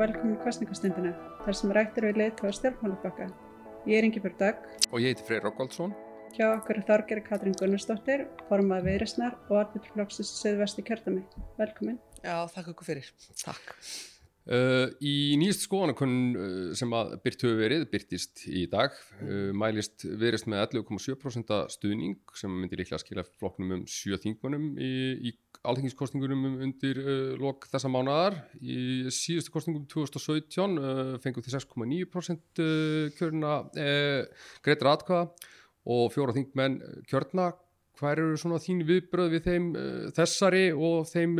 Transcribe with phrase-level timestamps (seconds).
[0.00, 1.10] Velkomin í kostningastundina,
[1.44, 3.26] þar sem rættir við leiðtóða stjórnmálaflokka.
[3.84, 4.54] Ég er Ingi Björn
[4.88, 5.92] Og ég heiti Freyr Rokkvaldsson.
[6.32, 11.26] Hjá okkur er Þorgeri Katrín Gunnarsdóttir, formað viðresnar og arbeiturflokksins Suðvesti kjörtami.
[11.58, 11.98] Velkomin.
[12.22, 13.10] Já, þakka ykkur fyrir.
[13.42, 13.74] Takk.
[14.48, 20.08] Uh, í nýjast skoðanakunn uh, sem að byrt höfu verið, byrtist í dag, uh, mælist
[20.22, 24.94] verist með 11,7% stuðning sem myndir líklega að skilja flokknum um 7 þingmunum í,
[25.28, 25.36] í
[25.68, 27.00] alþengiskostningunum undir
[27.40, 28.38] lok þessa mánadar.
[28.60, 30.78] Í síðustu kostningum 2017
[31.24, 32.62] fengum því 6,9%
[33.18, 33.56] kjörna
[34.64, 35.26] greitur atkvaða
[35.90, 37.50] og fjóra þingmenn kjörna.
[38.00, 39.68] Hvað eru svona þín viðbröð við þeim
[40.16, 41.36] þessari og þeim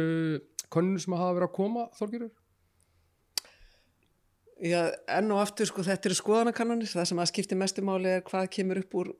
[0.70, 2.36] konnum sem hafa verið að koma, Þorgjörður?
[4.60, 8.50] Já, enn og aftur sko þetta eru skoðanakannanir, það sem að skipti mestumáli er hvað
[8.52, 9.10] kemur upp úr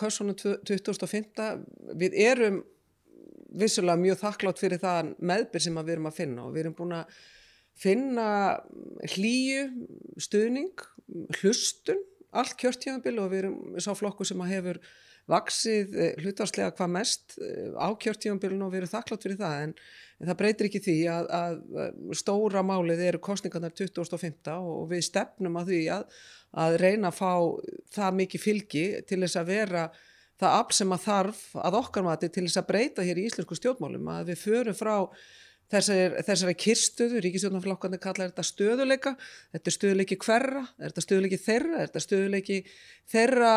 [0.00, 1.66] kössunum 2015.
[2.00, 2.62] Við erum
[3.48, 6.96] vissulega mjög þakklátt fyrir það meðbyr sem við erum að finna og við erum búin
[6.98, 7.18] að
[7.78, 8.28] finna
[9.14, 9.66] hlýju,
[10.20, 10.86] stuðning,
[11.38, 12.00] hlustun,
[12.36, 14.80] allt kjörtíðanbili og við erum sá flokku sem að hefur
[15.28, 19.64] vaksið eh, hlutvarslega hvað mest eh, á kjörtífambilinu og við erum þakklátt fyrir það.
[19.66, 19.74] En,
[20.18, 25.58] en það breytir ekki því að, að stóra málið eru kostningarnar 2015 og við stefnum
[25.60, 26.20] að því að,
[26.64, 27.32] að reyna að fá
[27.98, 29.88] það mikið fylgi til þess að vera
[30.38, 33.58] það afl sem að þarf að okkar mati til þess að breyta hér í íslensku
[33.58, 34.96] stjórnmálum að við förum frá
[35.68, 39.10] Þessari, þessari kyrstöðu, ríkisjónaflokkandi kallar þetta stöðuleika,
[39.52, 42.56] þetta er stöðuleiki hverra, þetta er stöðuleiki þeirra, þetta er stöðuleiki
[43.12, 43.50] þeirra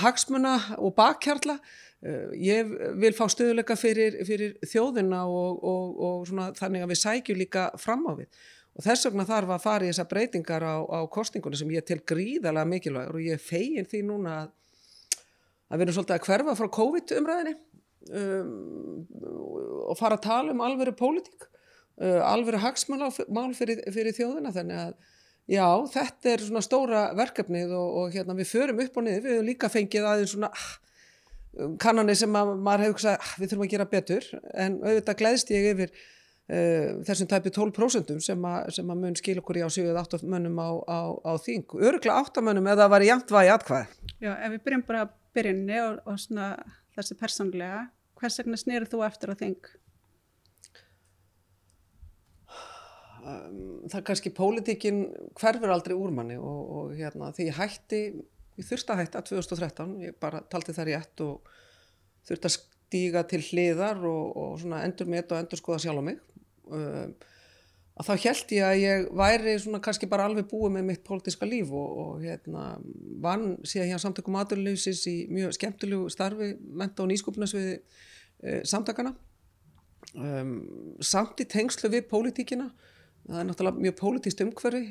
[0.00, 1.58] hagsmuna og bakkjarla.
[2.00, 2.70] Uh, ég
[3.02, 8.08] vil fá stöðuleika fyrir, fyrir þjóðina og, og, og þannig að við sækjum líka fram
[8.08, 8.40] á við.
[8.80, 12.00] Og þess vegna þarf að fara í þessa breytingar á, á kostningunni sem ég til
[12.00, 14.52] gríðalega mikilvægur og ég fegin því núna að,
[15.70, 17.54] að við erum svolítið að hverfa frá COVID umræðinni
[18.10, 18.50] um,
[19.90, 21.46] og fara að tala um alveru pólitík,
[22.02, 23.10] uh, alveru hagsmál
[23.56, 24.94] fyrir, fyrir þjóðina þannig að
[25.50, 29.36] já, þetta er svona stóra verkefnið og, og hérna við förum upp og niður, við
[29.36, 30.70] hefum líka fengið aðeins svona ah,
[31.82, 35.54] kannanir sem að, maður hefur sagt ah, við þurfum að gera betur en auðvitað gleðst
[35.56, 36.00] ég yfir
[36.50, 40.82] Uh, þessum tæpi 12% sem, sem að mun skil okkur í á 7-8 mönnum á,
[40.82, 41.62] á, á þing.
[41.78, 43.92] Öruglega 8 mönnum eða það var í jæmt vægi atkvæð.
[44.18, 46.50] Já, ef við byrjum bara að byrjunni og, og svona
[46.96, 47.84] þessi persónlega,
[48.20, 49.70] hvers vegna snýrið þú eftir að þing?
[53.20, 55.00] Það er kannski pólitíkin
[55.38, 58.02] hverfur aldrei úr manni og, og hérna, því ég hætti,
[58.56, 61.50] ég þurfti að hætta 2013, ég bara talti það rétt og
[62.28, 66.04] þurfti að stíga til hliðar og, og endur með þetta og endur skoða sjálf á
[66.08, 66.22] mig
[66.66, 67.12] um,
[68.00, 71.48] að þá held ég að ég væri svona kannski bara alveg búið með mitt pólitíska
[71.48, 72.64] líf og, og hérna
[73.20, 79.12] vann síðan hér samtökum aðurleysis í mjög skemmtilegu starfi menta og nýskupnarsviði e, samtakana
[80.16, 80.56] um,
[81.04, 82.70] samt í tengslu við pólitíkina
[83.28, 84.82] það er náttúrulega mjög pólitíst umhverfi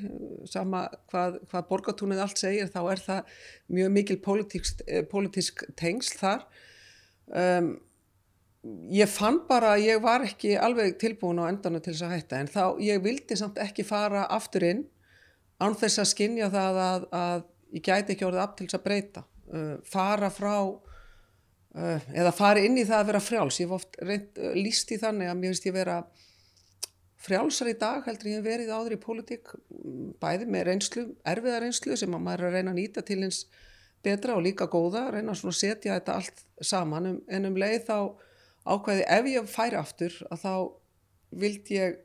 [0.52, 3.38] sama hvað, hvað borgatúnið allt segir þá er það
[3.80, 4.18] mjög mikil
[5.10, 6.50] pólitísk tengsl þar.
[7.30, 7.78] Um
[8.92, 12.40] ég fann bara að ég var ekki alveg tilbúin á endanu til þess að hætta
[12.42, 14.84] en þá ég vildi samt ekki fara aftur inn
[15.60, 17.44] án þess að skinja það að, að
[17.76, 19.26] ég gæti ekki orðið af til þess að breyta.
[19.50, 23.60] Uh, fara frá uh, eða fara inn í það að vera frjáls.
[23.62, 25.98] Ég hef oft reynd, uh, líst í þannig að mér finnst ég vera
[27.20, 29.52] frjálsar í dag heldur ég verið áður í pólitík
[30.24, 33.42] bæði með reynslu, erfiða reynslu sem maður er að reyna að nýta til eins
[34.06, 37.18] betra og líka góða, reyna að setja þetta allt saman.
[37.28, 37.98] En um leið þá
[38.70, 40.54] ákvæði ef ég færi aftur að þá
[41.42, 42.00] vild ég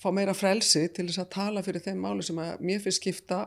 [0.00, 3.46] fá meira frelsi til þess að tala fyrir þeim máli sem að mér finnst skipta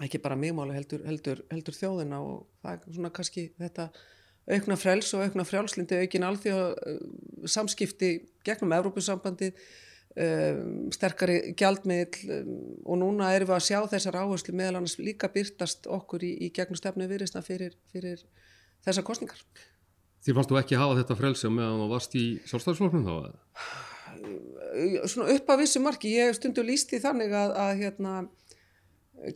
[0.00, 3.88] ekki bara mig máli heldur, heldur, heldur þjóðina og það er svona kannski þetta
[4.52, 7.00] aukna frels og aukna frjálslindi aukin alþjóð uh,
[7.46, 8.12] samskipti
[8.46, 12.56] gegnum Evrópussambandi um, sterkari gjaldmiðl um,
[12.86, 16.50] og núna erum við að sjá þessar áherslu meðal annars líka byrtast okkur í, í
[16.56, 18.24] gegnum stefnu viðrisna fyrir, fyrir
[18.86, 19.44] þessar kostningar
[20.22, 23.14] Þið fannst þú ekki hafa þetta frelsi meðan þú varst í sjálfstæðisfloknum þá?
[25.10, 28.12] Svona upp að vissu marki, ég stundu líst í þannig að, að hérna,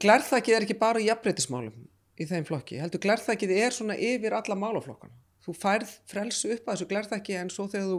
[0.03, 1.87] glærþakkið er ekki bara jafnbreytismálum
[2.17, 5.13] í þeim flokki, heldur glærþakkið er svona yfir alla málaflokkana.
[5.45, 7.99] Þú færð frelsi upp að þessu glærþakki en svo þegar þú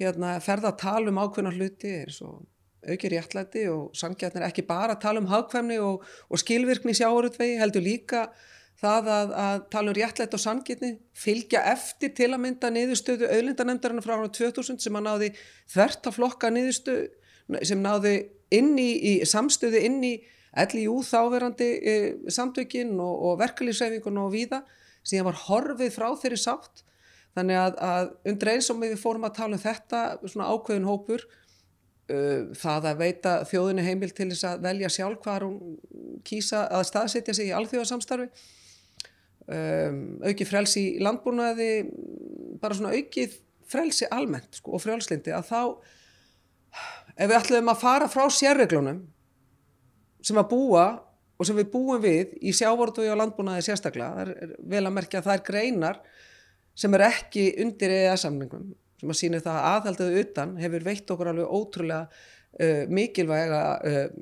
[0.00, 2.40] hérna, ferða að tala um ákveðna hluti er svo
[2.80, 7.84] aukir réttlæti og sangjætnir ekki bara að tala um hagkvæmni og, og skilvirkni sjáuröldvegi, heldur
[7.84, 8.22] líka
[8.80, 14.04] það að, að tala um réttlætt og sangitni, fylgja eftir til að mynda niðurstöðu auðlindanemndarinn
[14.04, 15.30] frá ára 2000 sem að náði
[15.70, 17.08] þvert að flokka niðurstöðu,
[17.66, 18.14] sem náði
[18.56, 20.14] inn í, í samstöðu inn í
[20.72, 21.96] LIU þáverandi e,
[22.32, 24.62] samtökin og, og verkefliðsreifingun og víða,
[25.06, 26.82] sem var horfið frá þeirri sátt,
[27.36, 31.26] þannig að, að undir eins og við fórum að tala um þetta, svona ákveðin hópur,
[32.10, 35.76] uh, það að veita þjóðinni heimil til þess að velja sjálf hvað hún
[36.26, 38.30] kýsa að staðsetja sig í alþjóðasamstarfi
[39.50, 41.70] um, auki frelsi í landbúnaði
[42.60, 43.36] bara svona aukið
[43.70, 45.60] frelsi almennt sko, og frjálslindi að þá
[47.20, 49.04] ef við ætlum að fara frá sérreglunum
[50.24, 50.86] sem að búa
[51.40, 55.30] og sem við búum við í sjávortu og landbúnaði sérstaklega, er vel að merkja að
[55.30, 56.00] það er greinar
[56.76, 58.68] sem er ekki undir EES-samningum
[59.00, 62.26] sem að sína það að aðhaldaðu utan hefur veitt okkur alveg ótrúlega
[62.58, 64.20] uh, mikilvæga, uh,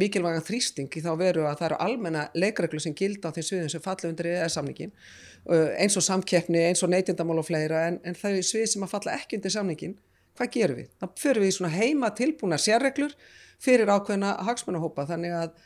[0.00, 3.72] mikilvæga þrýsting í þá veru að það eru almenna leikreglu sem gilda á þeim sviðum
[3.74, 8.16] sem falla undir EES-samningin uh, eins og samkeppni, eins og neytindamál og fleira en, en
[8.16, 9.96] er svið sem að falla ekki undir samningin
[10.36, 10.92] hvað gerum við?
[11.00, 13.16] Það fyrir við í svona heima tilbúna sérreglur
[13.62, 15.56] fyrir ákveðna hagsmannahópa þannig að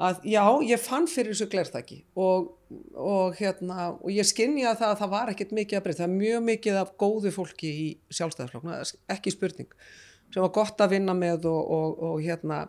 [0.00, 2.52] að já, ég fann fyrir þessu glerþaki og,
[2.96, 6.22] og, hérna, og ég skinni að það, það var ekkert mikið að breyta, það er
[6.22, 8.78] mjög mikið af góðu fólki í sjálfstæðarflokna,
[9.12, 9.68] ekki spurning,
[10.32, 12.64] sem var gott að vinna með og, og hérna,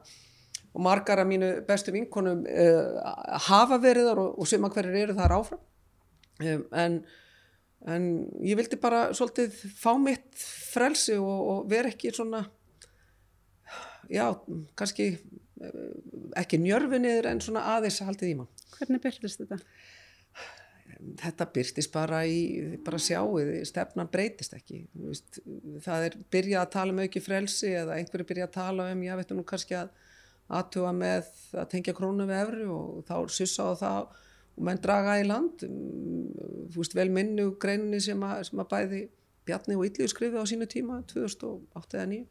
[0.74, 3.04] og margar af mínu bestu vinkonum uh,
[3.50, 5.64] hafa verið þar og suma hverjir eru þar áfram,
[6.44, 7.00] um, en,
[7.88, 8.10] en
[8.44, 10.34] ég vildi bara svolítið fá mitt
[10.74, 12.46] frelsi og vera ekki svona,
[14.12, 14.28] já,
[14.80, 15.14] kannski
[16.40, 18.50] ekki njörfunniður en svona aðeins haldið í mann.
[18.78, 19.60] Hvernig byrtist þetta?
[21.20, 22.40] Þetta byrtist bara í,
[22.84, 24.84] bara sjáuð, stefnan breytist ekki.
[25.00, 25.40] Veist,
[25.84, 29.16] það er byrjað að tala um auki frelsi eða einhverju byrjað að tala um, já
[29.20, 29.94] veitum nú kannski að
[30.54, 34.00] aðtuga með að tengja krónu við efru og þá syssa á það
[34.54, 35.66] og menn draga í land.
[36.76, 39.04] Veist vel minnu greinni sem að, sem að bæði
[39.44, 42.24] Bjarni og Ylliður skrifið á sínu tíma 2008 eða 2009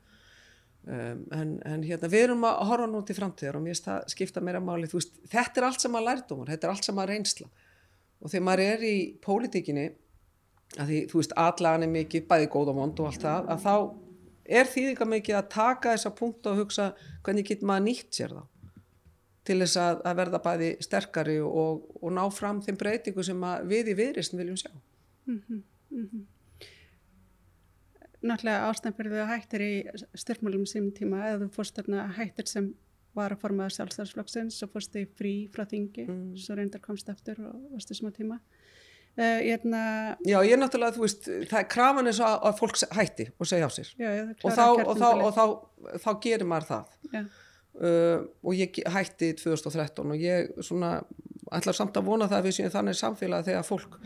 [0.83, 3.79] Um, en, en hérna við erum að horfa nú til framtíðar og mér
[4.11, 7.07] skipta meira máli veist, þetta er allt sem að lærdómar, þetta er allt sem að
[7.13, 7.47] reynsla
[8.23, 9.89] og þegar maður er í pólitíkinni
[10.79, 13.67] að því þú veist allan er mikið bæði góð og vond og allt það að
[13.67, 13.75] þá
[14.59, 16.89] er þýðingar mikið að taka þessa punkt og hugsa
[17.23, 18.43] hvernig getur maður nýtt sér þá
[19.43, 23.91] til þess að, að verða bæði sterkari og, og ná fram þeim breytingu sem við
[23.91, 24.71] í viðrist viljum sjá.
[25.27, 26.23] Mm -hmm, mm -hmm
[28.23, 29.73] náttúrulega ástæðan fyrir því að hættir í
[30.23, 32.69] styrkmálum sem tíma eða þú fórst þarna hættir sem
[33.17, 36.23] var að formaða sjálfstæðarsflokksins og fórst þig frí frá þingi mm.
[36.41, 38.39] svo reyndar komst eftir og varst þessum að tíma.
[39.13, 39.83] Uh, ég erna...
[40.25, 43.49] Já, ég er náttúrulega, þú veist, það er krafan eins og að fólk hætti og
[43.51, 43.91] segja á sér.
[44.01, 46.95] Já, já, og, þá, og, þá, og þá, þá gerir maður það.
[47.73, 50.95] Uh, og ég hætti 2013 og ég svona
[51.53, 53.97] ætlar samt að vona það að við séum þannig samfélag þegar fólk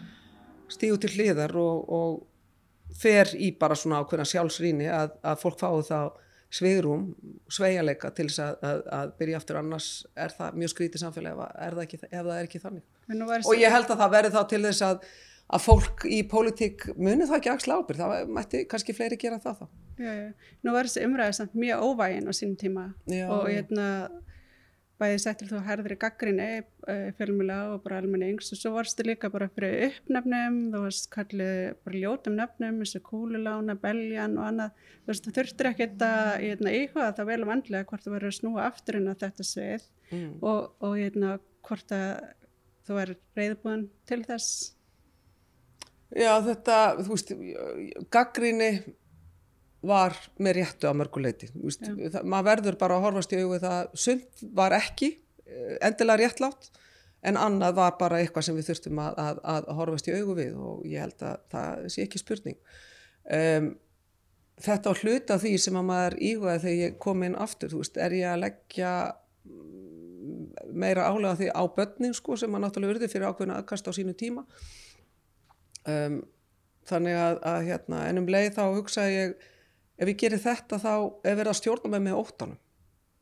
[0.74, 5.86] stígu til hliðar og, og fer í bara svona ákveðna sjálfsrýni að, að fólk fái
[5.86, 6.00] þá
[6.56, 7.06] sveirum,
[7.52, 9.60] sveialega til þess að, að, að byrja aftur.
[9.60, 12.84] Annars er það mjög skrítið samfélag ef, ekki, ef það er ekki þannig.
[13.44, 15.08] Og ég held að það verði þá til þess að
[15.46, 19.60] að fólk í pólitík muni það ekki axla ábyrg, það mætti kannski fleiri gera það
[19.60, 19.66] þá.
[19.96, 23.86] Já, já, nú verður þessi umræðis mjög óvægin á sínum tíma já, og ég hérna
[25.00, 29.04] bæði sett til þú herðir í gaggrinni uh, fjölmjöla og bara almennings og svo varstu
[29.06, 34.48] líka bara fyrir uppnefnum þú varst kallið bara ljótum nefnum eins og kúlulána, beljan og
[34.50, 38.32] annað þú veist, þú þurftir ekki þetta íhuga það vel um andlega hvort þú verður
[38.32, 40.30] að snúa aftur inn á þetta svið mm.
[40.40, 41.36] og, og eitna,
[41.68, 42.08] hvort að
[42.86, 44.72] þú er reyðbúin til þess
[46.16, 47.32] Já, þetta, þú veist
[48.14, 48.70] gaggrinni
[49.86, 51.50] var með réttu á mörguleiti
[52.24, 53.94] maður verður bara að horfast í augu það.
[53.94, 55.12] Sund var ekki
[55.46, 56.70] eh, endilega réttlátt
[57.26, 60.56] en annað var bara eitthvað sem við þurftum að, að, að horfast í augu við
[60.60, 62.58] og ég held að það sé ekki spurning.
[63.26, 63.70] Um,
[64.62, 67.98] þetta á hluta því sem að maður íhugaði þegar ég kom inn aftur, þú veist,
[68.00, 68.92] er ég að leggja
[70.76, 74.14] meira álega því á börnin sko sem maður náttúrulega urði fyrir ákveðinu aðkast á sínu
[74.18, 74.46] tíma?
[75.86, 76.22] Um,
[76.86, 79.36] þannig að, að hérna, ennum leið þá hugsaði ég
[79.96, 82.58] ef ég gerir þetta þá er verið að stjórna mig með óttanum.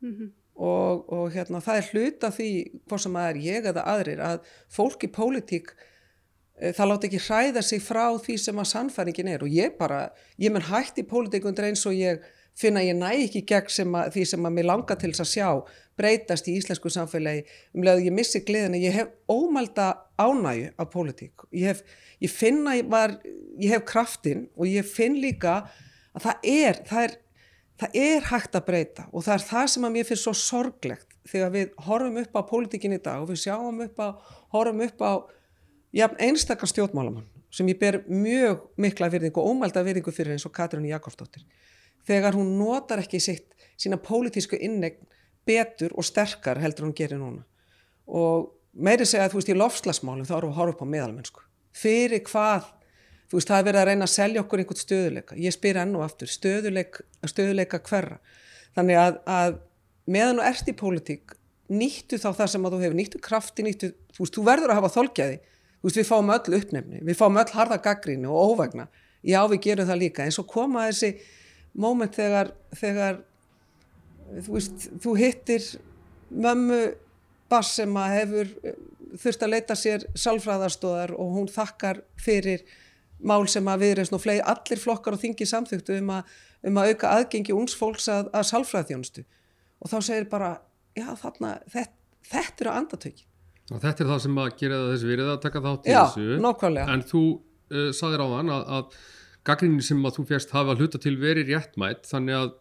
[0.03, 0.31] Mm -hmm.
[0.55, 2.49] og, og hérna, það er hluta því
[2.85, 4.39] hvort sem að er ég eða aðrir að
[4.69, 5.71] fólk í pólitík
[6.59, 9.43] e, það láti ekki hræða sig frá því sem að sannfæringin er.
[9.43, 12.21] Og ég bara, ég menn hætti í pólitík undir eins og ég
[12.55, 15.33] finna ég næ ekki gegn sem að, því sem að mér langar til þess að
[15.33, 15.49] sjá
[15.99, 17.43] breytast í íslensku samfélagi.
[17.75, 19.89] Um leið að ég missi gleðina, ég hef ómælda
[20.19, 21.47] ánægu af pólitík.
[21.51, 21.83] Ég, hef,
[22.23, 23.17] ég finna, ég, var,
[23.59, 25.63] ég hef kraftin og ég finn líka
[26.15, 27.15] að það er, það er,
[27.81, 31.15] það er hægt að breyta og það er það sem að mér finnst svo sorglegt
[31.29, 34.07] þegar við horfum upp á pólitíkin í dag og við sjáum upp á,
[34.55, 35.11] horfum upp á
[35.95, 40.87] einstakar stjórnmálamann sem ég ber mjög mikla virðingu og ómælda virðingu fyrir eins og Katrín
[40.89, 41.45] Jakobsdóttir.
[42.05, 45.07] Þegar hún notar ekki sitt sína pólitísku innegn
[45.47, 47.45] betur og sterkar heldur hún gerir núna.
[48.07, 51.45] Og meiri segja að þú veist í lofslagsmálum þá við að horfa upp á meðalmennsku.
[51.75, 52.67] Fyrir hvað
[53.29, 55.95] þú veist það er verið að reyna að selja okkur einhvern stöðuleika ég spyr enn
[55.97, 58.19] og aftur stöðuleik, stöðuleika hverra?
[58.75, 59.57] Þannig að, að
[60.11, 61.35] meðan og ert í pólitík
[61.71, 64.79] nýttu þá það sem að þú hefur nýttu krafti, nýttu, þú veist, þú verður að
[64.81, 68.87] hafa þolkjaði þú veist, við fáum öll uppnefni við fáum öll harða gaggrínu og óvegna.
[69.25, 71.15] Já, við gerum það líka, en svo koma þessi
[71.81, 73.23] móment þegar, þegar
[74.45, 75.65] þú veist, þú hittir
[76.29, 76.81] mömmu
[77.49, 78.79] bass sem að hefur eh,
[79.21, 82.65] þurft að leita sér salfræðarstóðar og hún þakkar fyrir
[83.27, 86.11] mál sem að við erum fleiri, allir flokkar og þingi samþugtu um,
[86.69, 89.25] um að auka aðgengi úns fólks að, að salfræðþjónustu
[89.81, 90.51] og þá segir bara,
[90.97, 91.97] já þarna þetta,
[92.31, 93.31] þetta eru andatökin
[93.73, 96.25] og Þetta er það sem að gera þessi verið að taka þátt í já, þessu.
[96.43, 96.93] nákvæmlega.
[96.93, 98.99] en þú uh, saðir á þann að, að
[99.49, 102.53] gaggrinni sem að þú fjast hafa hluta til verið réttmætt þannig að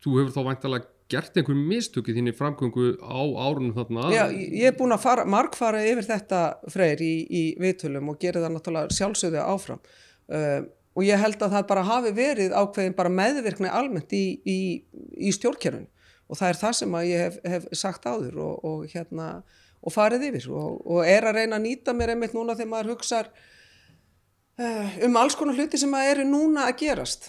[0.00, 4.70] þú hefur þá væntalega gert einhver mistöki þín í framgöngu á árunum þarna Já, ég
[4.70, 6.40] er búin að fara, markfara yfir þetta
[6.72, 9.82] freyr í, í viðtölum og gera það náttúrulega sjálfsögðu áfram.
[10.32, 14.58] Uh, og ég held að það bara hafi verið ákveðin bara meðvirkni almennt í, í,
[15.18, 15.88] í stjórnkerfun
[16.30, 19.28] og það er það sem að ég hef, hef sagt áður og, og hérna
[19.84, 20.48] og farið yfir.
[20.56, 25.20] Og, og er að reyna að nýta mér einmitt núna þegar maður hugsa uh, um
[25.20, 27.28] alls konar hluti sem að eru núna að gerast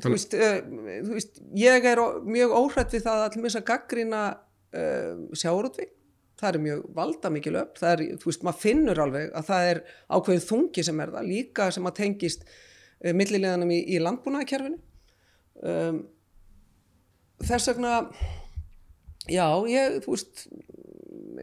[0.00, 0.58] Þú veist, uh,
[1.06, 5.96] þú veist, ég er mjög óhrætt við það að til að gaggrina uh, sjáurútving
[6.40, 9.70] það er mjög valda mikið löp það er, þú veist, maður finnur alveg að það
[9.70, 14.78] er ákveðin þungi sem er það, líka sem að tengist uh, millileganum í, í landbúnaðakerfinu
[15.74, 16.02] um,
[17.44, 17.94] þess vegna
[19.28, 20.46] já, ég, þú veist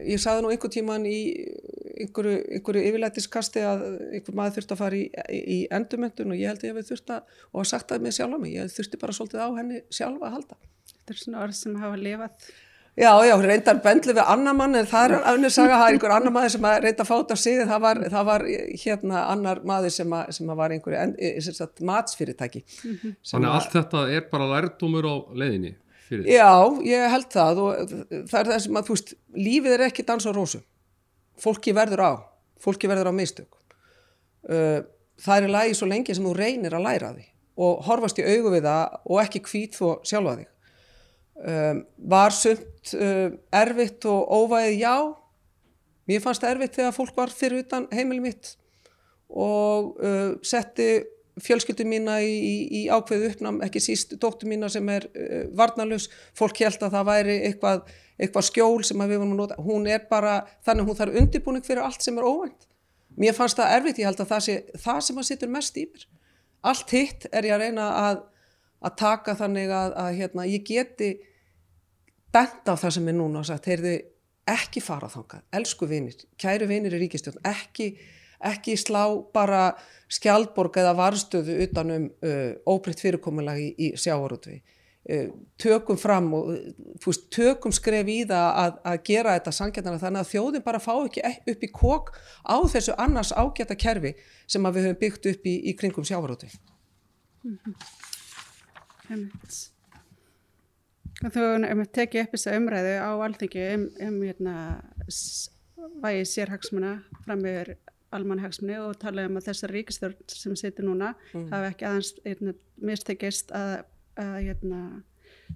[0.04, 1.20] ég sagði nú einhver tíman í
[2.04, 3.84] einhverju, einhverju yfirlætiskasti að
[4.18, 5.04] einhver maður þurfti að fara í,
[5.38, 8.16] í endumöndun og ég held að ég hef þurfti að og að sagt það með
[8.18, 10.58] sjálf á mig, ég þurfti bara svolítið á henni sjálfa að halda.
[10.94, 12.48] Þetta er svona orð sem hafa lifað.
[12.98, 16.14] Já, já, reyndar bendli við annar mann en það er önnur saga, það er einhver
[16.16, 18.44] annar maður sem reynda að fáta sig, það var, það var
[18.82, 22.64] hérna annar maður sem, að, sem að var einhverju matsfyrirtæki.
[22.64, 23.12] Mm -hmm.
[23.30, 25.76] Þannig að allt þetta er bara lærdómur á leiðinni?
[26.08, 26.26] Fyrir.
[26.32, 26.50] Já,
[26.88, 27.94] ég held það og
[28.32, 29.14] það er það sem að, þú veist,
[29.46, 30.62] lífið er ekki dans á rósu
[31.40, 32.12] fólki verður á
[32.62, 33.50] fólki verður á mistök.
[34.48, 34.84] Uh,
[35.18, 37.26] það er lægi svo lengi sem þú reynir að læra því
[37.58, 40.48] og horfast í augu við það og ekki hvít þó sjálfa þig.
[41.38, 44.94] Um, var sumt uh, erfitt og óvæðið já.
[46.08, 48.54] Mér fannst það erfitt þegar fólk var fyrir utan heimili mitt
[49.28, 50.88] og uh, setti
[51.42, 55.04] fjölskyldu mína í, í, í ákveðu uppnám ekki síst dóttu mína sem er
[55.54, 57.84] varnalus, fólk held að það væri eitthvað
[58.18, 61.84] eitthvað skjól sem við vorum að nota, hún er bara, þannig hún þarf undirbúning fyrir
[61.86, 62.66] allt sem er óvænt.
[63.18, 66.04] Mér fannst það erfitt, ég held að það sé það sem að sittur mest mér.
[66.68, 68.22] Allt hitt er ég að reyna að,
[68.82, 71.10] að taka þannig að, að hérna, ég geti
[72.34, 73.94] bent á það sem er núna og sagt, heyrðu,
[74.48, 77.92] ekki fara þangað, elsku vinir, kæru vinir í ríkistjórn, ekki,
[78.48, 79.02] ekki slá
[79.34, 79.70] bara
[80.10, 84.77] skjaldborg eða varstöðu utanum uh, óbreytt fyrirkomulag í, í sjávarútvið Eh,
[85.56, 86.50] tökum fram og
[87.00, 90.92] fúst, tökum skref í það að, að gera þetta sangjarnar þannig að þjóðin bara fá
[90.98, 91.22] ekki
[91.54, 92.10] upp í kók
[92.44, 94.12] á þessu annars ágæta kerfi
[94.46, 96.50] sem við höfum byggt upp í, í kringum sjávaróti
[97.44, 97.74] mm -hmm.
[101.18, 104.54] Þú hefum tekið upp þessa umræðu á alþengi um, um hérna,
[106.02, 106.92] vægi sérhagsmuna
[107.24, 107.74] fram meður
[108.14, 111.48] almannhagsmunni og talaði um að þessar ríkistjórn sem situr núna mm.
[111.50, 113.84] hafa ekki aðeins hérna, mistekist að
[114.18, 114.80] að hérna,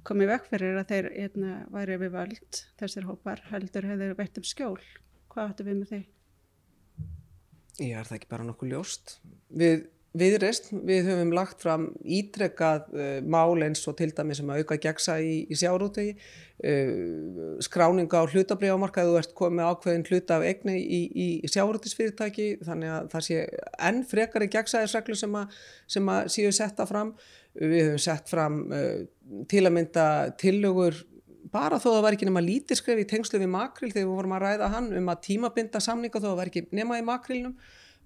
[0.07, 4.47] komið vekk fyrir að þeir hérna, væri við völd þessir hópar heldur hefur veitt um
[4.47, 4.79] skjól
[5.33, 6.07] hvað ættu við með þeir?
[7.81, 9.17] Ég er það ekki bara nokkuð ljóst
[9.49, 9.87] við
[10.19, 14.77] viðreist, við höfum lagt fram ítrekkað uh, mál eins og til dæmi sem að auka
[14.83, 20.77] gegsa í, í sjárútegi uh, skráninga á hlutabriðámarka þú ert komið ákveðin hluta af egni
[20.81, 23.39] í, í, sjárútisfyrirtæki þannig að það sé
[23.89, 25.39] enn frekari gegsaðisreglu sem,
[25.97, 27.15] sem að séu setta fram.
[27.57, 29.01] Við höfum sett fram uh,
[29.49, 30.07] til að mynda
[30.41, 31.01] tillögur
[31.53, 34.37] bara þó að það var ekki nema lítiskref í tengslu við makril þegar við vorum
[34.37, 37.57] að ræða hann um að tímabinda samninga þó að það var ekki nema í makrilnum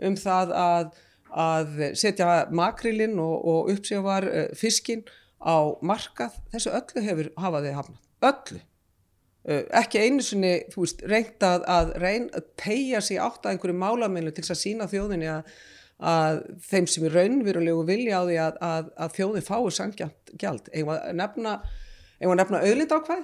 [0.07, 0.89] um það að,
[1.31, 5.05] að setja makrilinn og, og uppsjávar uh, fiskin
[5.43, 11.49] á markað þessu öllu hefur hafaði hafnað, öllu uh, ekki einu sinni, þú veist, reynd
[11.49, 15.33] að, að reyn að tegja sig átt að einhverju málamennu til þess að sína þjóðinni
[15.39, 15.57] að
[15.97, 20.69] að þeim sem er raunverulegu vilja á því að, að, að þjóði fái sangjant gjald.
[20.77, 21.55] Eða nefna,
[22.21, 23.23] nefna auðlind ákvæð?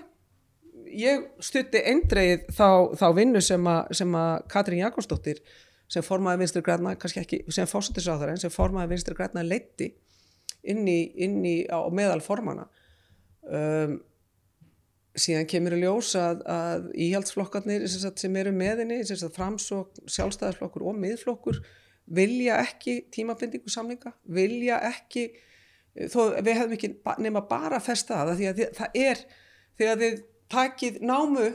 [0.92, 5.40] Ég stutti eindreið þá, þá vinnu sem að Katrín Jakobsdóttir
[5.92, 9.90] sem formaði vinstri græna, kannski ekki sem fósættisáþara en sem formaði vinstri græna leitti
[10.62, 12.68] inn í, inn í á meðal formana.
[13.42, 13.98] Um,
[15.18, 19.02] síðan kemur að ljósa að, að íhaldsflokkarnir sem eru meðinni,
[19.34, 21.60] framsók, sjálfstæðarflokkur og miðflokkur
[22.12, 25.28] vilja ekki tímabindingu samlinga, vilja ekki
[26.12, 29.22] þó við hefum ekki nema bara að festa það því að það er
[29.80, 30.16] þegar þið
[30.52, 31.50] takið námu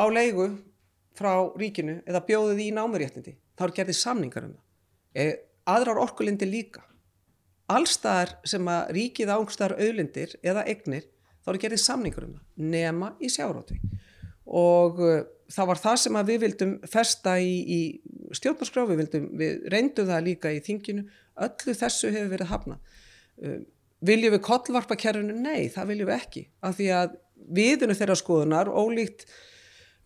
[0.00, 0.48] á leigu
[1.18, 4.66] frá ríkinu eða bjóðið í námuréttindi þá er gerðið samningar um það.
[5.12, 5.24] E,
[5.68, 6.86] aðrar orkulindi líka.
[7.70, 11.04] Allstaðar sem að ríkið ángstaðar auðlindir eða egnir
[11.44, 13.78] þá er gerðið samningar um það nema í sjárótvi
[14.50, 19.68] og uh, það var það sem við vildum festa í, í stjórnarskrá, við, vildum, við
[19.72, 21.04] reyndum það líka í þinginu,
[21.46, 22.96] öllu þessu hefur verið hafnað.
[23.40, 23.60] Uh,
[24.06, 25.36] viljum við kollvarpa kerfinu?
[25.38, 27.16] Nei, það viljum við ekki, af því að
[27.60, 29.26] viðinu þeirra skoðunar, ólíkt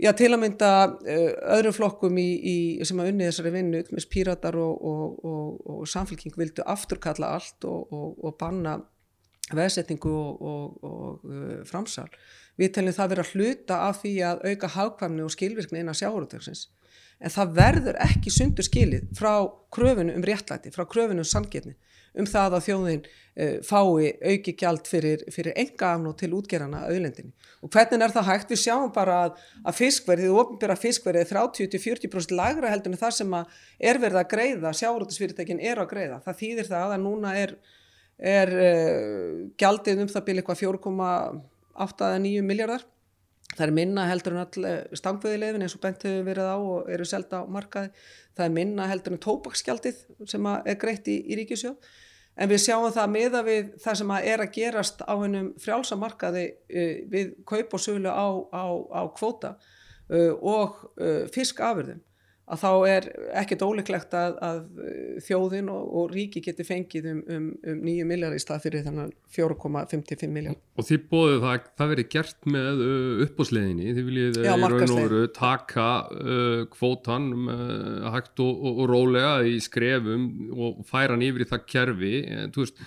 [0.00, 4.08] já, til að mynda uh, öðrum flokkum í, í, sem að unni þessari vinnu, með
[4.12, 8.78] píratar og, og, og, og samfélking vildu afturkalla allt og banna
[9.54, 12.08] veðsetningu og uh, framsal
[12.60, 16.68] Við teljum það vera hluta af því að auka hagkvæmni og skilvirkni innan sjáurútöksins.
[17.18, 19.32] En það verður ekki sundur skilið frá
[19.74, 21.74] kröfunu um réttlæti, frá kröfunu um samgetni,
[22.14, 27.33] um það að þjóðin uh, fái auki gjald fyrir, fyrir enga afnótt til útgerana auðlendinni.
[27.64, 28.52] Og hvernig er það hægt?
[28.52, 34.02] Við sjáum bara að, að fiskverðið, ofnbjörða fiskverðið 30-40% lagra heldur en það sem er
[34.02, 36.21] verið að greiða, sjáurútusfyrirtækin er að greiða.
[36.26, 37.56] Það þýðir það að núna er,
[38.37, 41.42] er uh, gjaldið um það byrja eitthvað 4,5
[41.75, 42.85] 8-9 miljardar.
[43.54, 46.88] Það er minna heldur en all eh, stangvöðilegin eins og bent hefur verið á og
[46.90, 47.90] eru selda á markaði.
[48.35, 51.76] Það er minna heldur en tópaksgjaldið sem er greitt í, í ríkisjóð.
[52.34, 56.96] En við sjáum það meða við það sem er að gerast á hennum frjálsamarkaði uh,
[57.12, 62.02] við kaup og sölu á, á, á kvóta uh, og uh, fiskafurðum
[62.44, 63.06] að þá er
[63.40, 68.04] ekkert óleiklegt að, að uh, þjóðin og, og ríki geti fengið um, um, um 9
[68.08, 70.58] miljard í stað fyrir þannig 4,55 miljard.
[70.76, 74.84] Og þið bóðu það, það verið gert með uh, uppbósleginni, þið viljið Já, í raun
[74.84, 81.16] og veru taka uh, kvótan uh, hægt og, og, og rólega í skrefum og færa
[81.16, 82.84] hann yfir í það kerfi, eh, þú veist.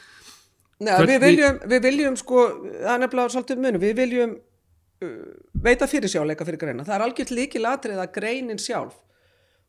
[0.86, 2.46] Nei, við, viljum, við viljum sko,
[2.84, 5.20] það er nefnilega svolítið munum, við viljum uh,
[5.66, 9.02] veita fyrirsjáleika fyrir greina, það er algjört líkil atrið að greinin sjálf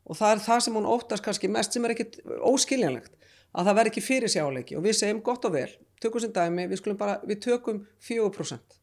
[0.09, 3.15] og það er það sem hún óttast kannski mest sem er ekkit óskiljanlegt
[3.53, 5.69] að það verð ekki fyrir sjáleiki og við segjum gott og vel,
[6.03, 8.79] tökum sem dæmi við, bara, við tökum 4%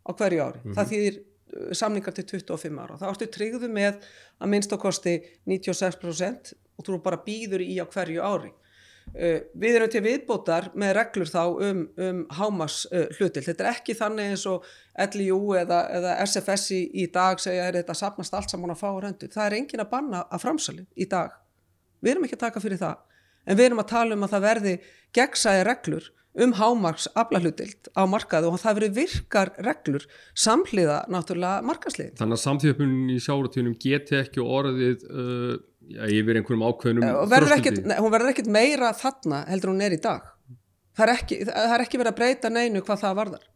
[0.00, 0.74] á hverju ári, mm -hmm.
[0.76, 0.90] það mhm.
[0.92, 4.00] þýðir uh, samningar til 25 ára það áttu tryggðu með
[4.40, 8.52] að minnst á kosti 96% og þú bara býður í á hverju ári
[9.10, 13.42] Uh, við erum til viðbótar með reglur þá um, um hámas uh, hlutil.
[13.46, 14.66] Þetta er ekki þannig eins og
[15.14, 18.90] LIU eða, eða SFS í, í dag segja er þetta sapnast allt saman að fá
[18.92, 19.30] röndu.
[19.32, 21.34] Það er engin að banna að framsali í dag.
[22.00, 23.02] Við erum ekki að taka fyrir það.
[23.48, 24.74] En við erum að tala um að það verði
[25.16, 30.04] gegnsæði reglur um hámars aflahutild á markaðu og það verður virkar reglur
[30.38, 32.14] samhliða náttúrulega markasliðin.
[32.20, 35.56] Þannig að samtíðapunin í sjáratíunum geti ekki orðið uh,
[35.90, 37.84] yfir einhverjum ákveðnum þróskildi.
[37.98, 40.28] Hún verður ekkit meira þarna heldur hún er í dag.
[40.96, 43.46] Það er ekki, það er ekki verið að breyta neinu hvað það varðar.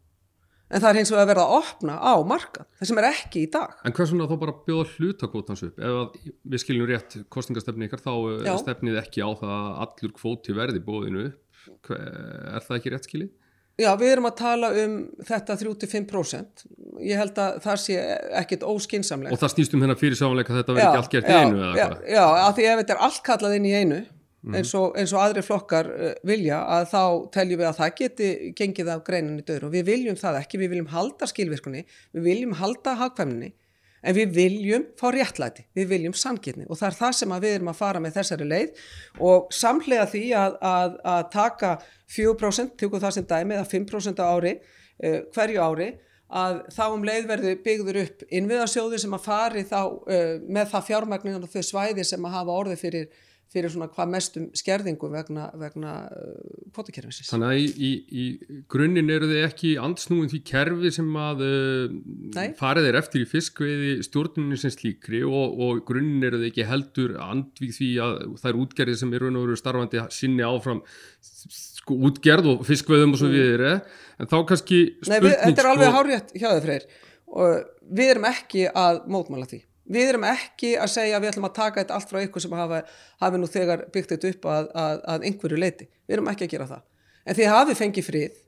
[0.65, 3.41] En það er hins vegar að verða að opna á markað, það sem er ekki
[3.45, 3.73] í dag.
[3.85, 5.77] En hvað svona þá bara bjóða hlutakvótans upp?
[5.77, 8.13] Ef við skiljum rétt kostingastefni ykkar, þá
[8.47, 8.55] Já.
[8.63, 11.27] stefnið ekki á það að allur kvóti verði bóðinu.
[11.93, 13.29] Er það ekki rétt skiljið?
[13.75, 14.95] Já, við erum að tala um
[15.27, 16.65] þetta 3-5%.
[17.03, 17.95] Ég held að það sé
[18.39, 19.35] ekkit óskinsamlegt.
[19.35, 21.71] Og það snýst um hennar fyrir að þetta verði ekki allt gert í einu eða
[21.73, 22.05] eitthvað?
[22.07, 24.55] Já, já, af því ef þetta er allt kallað inn í einu, mm.
[24.55, 27.03] eins, og, eins og aðri flokkar uh, vilja, að þá
[27.35, 30.61] teljum við að það geti gengið af greinin í döður og við viljum það ekki,
[30.63, 31.83] við viljum halda skilvirkunni,
[32.15, 33.51] við viljum halda hagkvæmni
[34.05, 37.71] en við viljum fá réttlæti, við viljum samkynni og það er það sem við erum
[37.71, 38.81] að fara með þessari leið
[39.29, 41.75] og samlega því að, að, að taka
[42.15, 44.57] 4%, tökum það sem dæmi eða 5% á ári,
[45.01, 45.89] uh, hverju ári
[46.35, 50.89] að þá um leið verður byggður upp innviðasjóði sem að fari þá uh, með það
[50.89, 55.45] fjármagnin og þau svæði sem að hafa orði fyrir fyrir svona hvað mestum skerðingu vegna,
[55.59, 57.29] vegna uh, kvotakerfisins.
[57.31, 57.91] Þannig að í, í,
[58.25, 63.29] í grunninn eru þið ekki ansnúin því kerfi sem að uh, farið er eftir í
[63.29, 68.59] fiskveiði stjórnunni sem slíkri og, og grunninn eru þið ekki heldur andvíð því að er
[68.65, 70.83] útgerðið sem eru eru starfandi sinni áfram
[71.85, 73.35] sko útgerð og fiskveiðum og svo mm.
[73.35, 76.65] við eru en þá kannski spurning Nei, við, þetta er alveg sko, hárjætt hjá þið
[76.65, 76.87] freyr
[77.35, 81.47] og við erum ekki að mótmála því Við erum ekki að segja að við ætlum
[81.49, 82.81] að taka þetta allt frá ykkur sem hafa,
[83.21, 85.87] hafi nú þegar byggt þetta upp að, að, að einhverju leiti.
[86.07, 86.81] Við erum ekki að gera það.
[87.25, 88.41] En því hafi fengið frið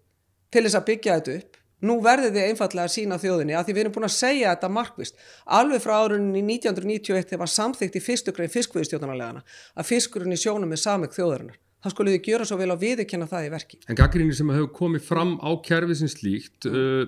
[0.53, 3.75] til þess að byggja þetta upp, nú verður þið einfallega að sína þjóðinni að því
[3.75, 5.21] við erum búin að segja þetta markvist.
[5.59, 9.43] Alveg frá árunni 1991 þegar var samþygt í fyrstugrein fiskvöðustjóðanarlegana
[9.77, 11.59] að fiskurinn í sjónum er sameg þjóðarinnar.
[11.85, 13.79] Það skulle þið gera svo vel að viðkynna það í verki.
[13.85, 17.05] En gaggrinni sem hefur komið fram á kerfi sem slíkt, uh,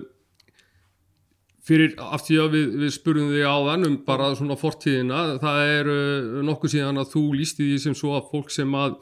[1.66, 5.72] fyrir af því að við, við spurum þig á þann um bara svona fortíðina það
[5.74, 8.96] er uh, nokkuð síðan að þú lísti því sem svo að fólk sem að,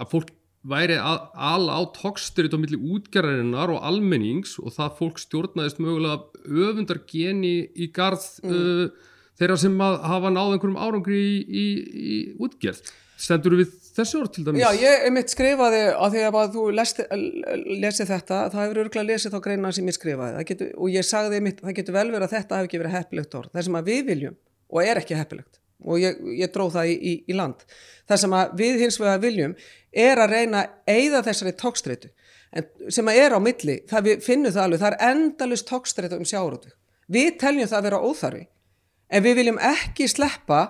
[0.00, 0.32] að fólk
[0.66, 6.24] væri al á tóksturinn á milli útgerðarinnar og almennings og það fólk stjórnaðist mögulega
[6.66, 8.56] öfundar geni í garð mm.
[8.56, 12.82] uh, þeirra sem hafa náð einhverjum árangri í, í, í útgerð
[13.16, 14.62] stendur við þessu orð til dæmis?
[14.62, 19.38] Já, ég mitt skrifaði að því að þú lesið þetta, það hefur örgulega lesið þá
[19.46, 20.46] greina sem ég skrifaði.
[20.50, 23.38] Getur, og ég sagði mitt, það getur vel verið að þetta hefur ekki verið heppilegt
[23.40, 24.36] orð, það sem að við viljum
[24.72, 27.64] og er ekki heppilegt og ég, ég dróð það í, í, í land.
[28.08, 29.56] Það sem að við hins vegar viljum
[29.96, 32.12] er að reyna að eigða þessari tókstreitu
[32.92, 36.28] sem að er á milli það við finnum það alveg, það er endalust tókstreitu um
[36.28, 36.72] sjárótu
[37.12, 38.42] við teljum það að vera óþarfi
[39.06, 40.60] en við viljum ekki sleppa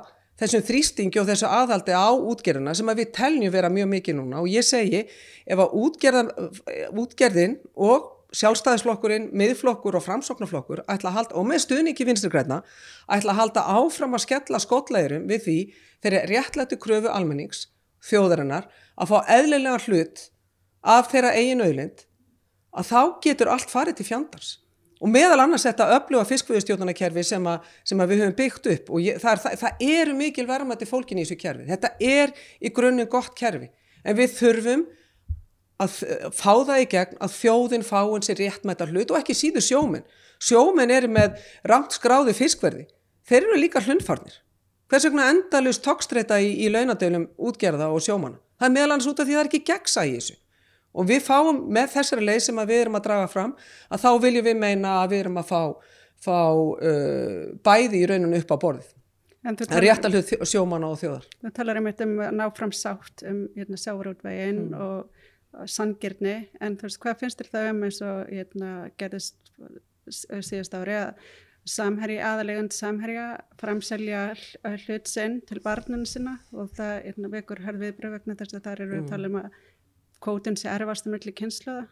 [0.40, 4.42] þessum þrýstingi og þessu aðhaldi á útgerðina sem að við teljum vera mjög mikið núna
[4.42, 5.06] og ég segi
[5.46, 6.30] ef að útgerðin,
[6.92, 12.60] útgerðin og sjálfstæðisflokkurinn, miðflokkur og framsóknarflokkur ætla að halda, og með stuðningi vinsturgræna,
[13.08, 15.56] ætla að halda áfram að skella skotlæðurum við því
[16.04, 17.68] þeirri réttlættu kröfu almennings,
[18.04, 18.68] þjóðarinnar,
[18.98, 20.26] að fá eðlilega hlut
[20.96, 22.04] af þeirra eigin auðlind,
[22.76, 24.50] að þá getur allt farið til fjandars.
[25.04, 27.48] Og meðal annars þetta öfluga fiskvöðustjóðanakerfi sem,
[27.84, 30.88] sem að við höfum byggt upp og ég, það, er, það, það eru mikil verðmætti
[30.88, 31.66] fólkin í þessu kerfi.
[31.68, 32.32] Þetta er
[32.64, 33.68] í grunnum gott kerfi
[34.06, 34.86] en við þurfum
[35.82, 35.98] að
[36.32, 40.06] fá það í gegn að þjóðin fáin sér réttmættar hlut og ekki síður sjóminn.
[40.40, 41.36] Sjóminn eru með
[41.68, 42.86] rangt skráði fiskverði.
[43.28, 44.40] Þeir eru líka hlundfarnir.
[44.88, 48.38] Hvers vegna endalust tókstreita í, í launadölum útgerða og sjómanna?
[48.56, 50.36] Það er meðalans út af því það er ekki gegsa í þessu.
[50.96, 53.54] Og við fáum með þessari leið sem við erum að draga fram
[53.92, 55.62] að þá viljum við meina að við erum að fá,
[56.26, 58.92] fá uh, bæði í rauninu upp á borðið.
[59.46, 61.26] Það rétt að hlut sjómanna og þjóðar.
[61.44, 64.80] Þú talar einmitt um að ná fram sátt um hérna, sjáurútveginn mm.
[64.82, 69.52] og sangirni en þú veist hvað finnst þér það um eins og hérna, gerðist
[70.06, 71.28] síðast ári að
[71.66, 73.26] samherji aðalegand samherja
[73.58, 74.20] framselja
[74.84, 78.86] hlut sinn til barninu sinna og það hérna, vekur hörfiðbröð vegna þess að það eru
[78.90, 79.00] mm.
[79.00, 79.56] að tala um að
[80.26, 81.86] kótun sé erfast um öllu kynsluða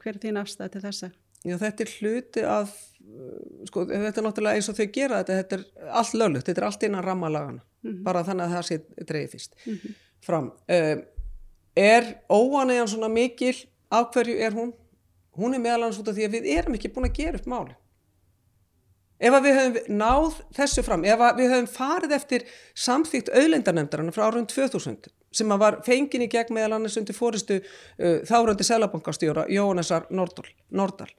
[0.00, 1.10] hver er þín afstæð til þessa?
[1.44, 2.72] Já þetta er hluti af
[3.68, 6.68] sko þetta er náttúrulega eins og þau gera þetta þetta er allt löglugt, þetta er
[6.68, 8.02] allt innan rammalagana mm -hmm.
[8.06, 9.94] bara þannig að það sé dreigð fyrst mm -hmm.
[10.20, 10.46] fram
[10.78, 11.04] um,
[11.76, 13.56] er óanægjan svona mikil
[13.90, 14.72] af hverju er hún
[15.38, 17.74] hún er meðalans út af því að við erum ekki búin að gera upp máli
[19.18, 24.46] ef við höfum náð þessu fram ef við höfum farið eftir samþýtt auðlendarnemndarinn frá árun
[24.46, 30.48] 2000 sem var fengin í gegn meðal annars undir fóristu uh, þárandi selabankastjóra Jónasar Nordal,
[30.70, 31.10] Nordal.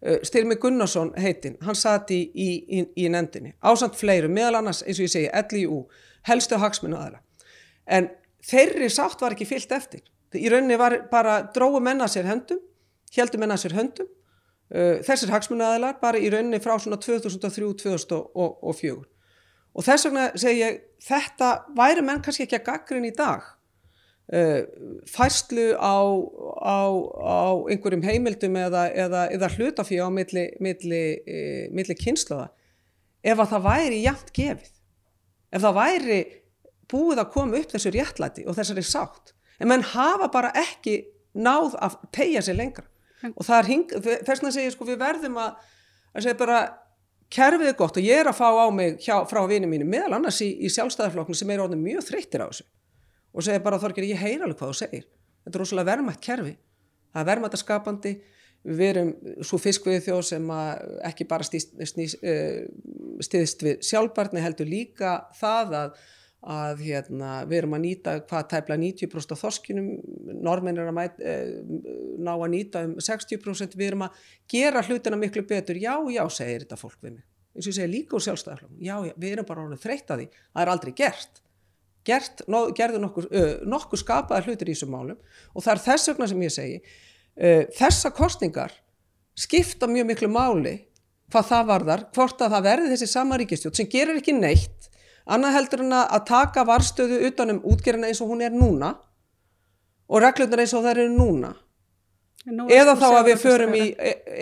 [0.00, 5.00] Uh, Styrmi Gunnarsson heitinn hann sati í, í, í, nefndinni ásand fleiru meðal annars eins
[5.00, 5.82] og ég segi LIU,
[6.28, 7.20] helstu hagsminu aðra
[7.90, 8.08] en
[8.46, 10.02] þeirri sátt var ekki fyllt eftir.
[10.36, 12.60] Í rauninni var bara dróðu menna sér höndum,
[13.16, 14.08] heldur menna sér höndum,
[14.70, 19.00] uh, þessir hagsmunnaðilar bara í rauninni frá svona 2003-2004.
[19.70, 23.42] Og þess vegna segi ég, þetta væri menn kannski ekki að gaggrinn í dag.
[24.30, 24.60] Uh,
[25.10, 25.98] færslu á,
[26.62, 26.78] á,
[27.18, 32.46] á einhverjum heimildum eða, eða, eða hlutafíu á milli, milli, uh, milli kynsluða
[33.26, 34.70] ef að það væri jæmt gefið.
[35.50, 36.20] Ef það væri
[36.90, 41.00] búið að koma upp þessu réttlæti og þessari sátt en menn hafa bara ekki
[41.38, 42.86] náð að tegja sér lengra
[43.34, 45.58] og það er hing, þess að segja sko við verðum að,
[46.14, 46.60] að segja bara
[47.30, 50.16] kerfið er gott og ég er að fá á mig hjá, frá vinið mínu meðal
[50.18, 52.66] annars í, í sjálfstæðarflokknu sem er orðin mjög þreyttir á þessu
[53.32, 55.08] og segja bara Þorgir ég heyr alveg hvað þú segir.
[55.44, 56.54] Þetta er rosalega verðmætt kerfi.
[57.10, 58.14] Það er verðmætt að skapandi
[58.60, 59.10] við erum
[59.46, 60.48] svo fiskvið þjóð sem
[61.08, 61.76] ekki bara stýst,
[63.24, 66.00] stýðst við sjálfbarni heldur líka það að
[66.40, 69.88] að hérna, við erum að nýta hvað tæpla 90% af þorskinum
[70.40, 71.50] normin er að mæt, eh,
[72.16, 75.76] ná að nýta um 60% við erum að gera hlutina miklu betur.
[75.76, 77.24] Já, já, segir þetta fólk við mig.
[77.54, 80.18] Eins og ég segi líka úr sjálfstæðarflöfum já, já, við erum bara orðið þreytt að
[80.20, 80.28] því.
[80.54, 81.39] Það er aldrei gert,
[82.06, 82.44] gert
[82.76, 83.26] gerðu nokkur,
[83.68, 85.18] nokkur skapaðar hlutir í þessum málum
[85.54, 86.78] og það er þess vegna sem ég segi
[87.76, 88.72] þessa kostningar
[89.38, 90.76] skipta mjög miklu máli
[91.30, 94.88] hvað það varðar, hvort að það verði þessi sama ríkistjótt sem gerir ekki neitt
[95.30, 98.94] annað heldur en að taka varstöðu utanum útgerina eins og hún er núna
[100.10, 101.52] og reglunar eins og það eru núna
[102.48, 103.86] eða þá að við förum í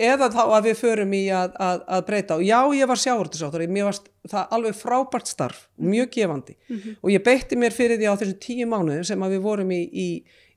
[0.07, 3.65] eða þá að við förum í að, að, að breyta og já ég var sjáurtisáttur
[3.67, 3.97] mér var
[4.29, 6.55] það alveg frábært starf mjög gefandi.
[6.69, 6.99] Mm -hmm.
[7.01, 9.81] og ég beitti mér fyrir því á þessu tíu mánuðin sem að við vorum í,
[9.83, 10.07] í,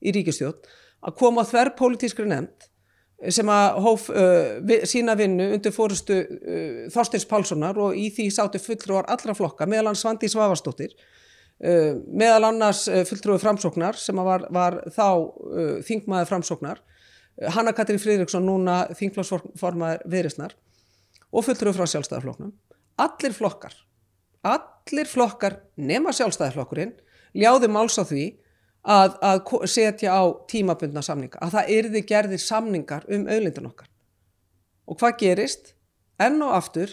[0.01, 0.71] í ríkistjótt
[1.03, 2.69] að koma þverr pólitískri nefnd
[3.31, 8.31] sem að hóf uh, vi, sína vinnu undir fórustu uh, Þorsteins Pálssonar og í því
[8.35, 10.95] sátu fulltrúar allra flokka, meðal hans Svandi Svavastóttir
[11.63, 15.07] uh, meðal annars fulltrúi framsóknar sem var, var þá
[15.87, 16.83] þingmaður framsóknar
[17.55, 20.57] Hanna Katrín Fridriksson núna þingflósformaður viðrisnar
[21.33, 22.53] og fulltrúi frá sjálfstæðarflokknum
[23.03, 23.77] allir flokkar
[24.43, 26.95] allir flokkar nema sjálfstæðarflokkurinn
[27.39, 28.25] ljáði máls á því
[28.83, 33.89] að, að setja á tímabundna samninga, að það yrði gerðir samningar um auðlindin okkar.
[34.91, 35.75] Og hvað gerist?
[36.21, 36.91] Enn og aftur,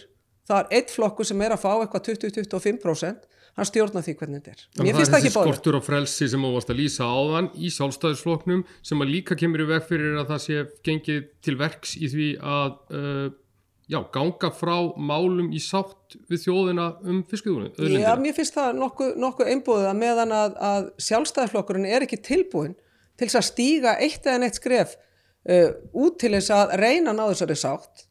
[0.47, 3.25] það er eitt flokku sem er að fá eitthvað 20-25%,
[3.59, 4.63] hann stjórnar því hvernig þetta er.
[4.79, 5.35] Mér finnst það ekki bóður.
[5.35, 9.03] Það er þessi skortur á frelsi sem þú varst að lýsa áðan í sjálfstæðisfloknum sem
[9.03, 12.73] að líka kemur í veg fyrir að það sé gengið til verks í því að
[12.95, 13.29] uh,
[13.89, 19.15] já, ganga frá málum í sátt við þjóðina um fiskiðunum Já, mér finnst það nokkuð,
[19.23, 22.75] nokkuð einbúðið að meðan að, að sjálfstæðarflokkurinn er ekki tilbúin
[23.17, 24.95] til þess að stíga eitt eða neitt skref
[25.49, 28.05] uh, út til þess að reyna að ná þessari sátt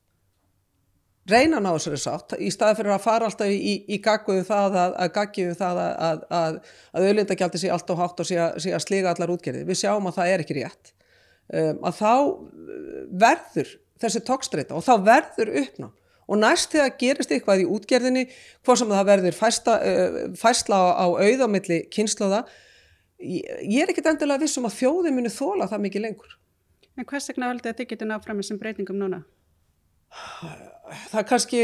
[1.28, 4.78] reyna að ná þessari sátt í staði fyrir að fara alltaf í, í gagguðu það
[4.82, 6.60] að, að gaggiðu það að að
[7.02, 10.18] auðlindagjaldi sé alltaf hátt og sé að, sé að sliga allar útgerði við sjáum að
[10.20, 10.92] það er ekki rétt.
[11.48, 12.12] Um, að þá
[13.24, 15.90] verður þessi tókstreita og þá verður uppná
[16.28, 18.24] og næst þegar gerist eitthvað í útgerðinni
[18.66, 22.42] hvað sem það verður fæsta, uh, fæsla á, auðamilli kynnslóða
[23.18, 26.36] ég, er ekkit endilega vissum að þjóði muni þóla það mikið lengur.
[26.98, 29.22] En hvers vegna veldi að þið getur náfram þessum breytingum núna?
[30.08, 31.62] Það er kannski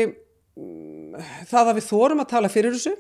[1.51, 2.95] það að við þórum að tala fyrir þessu.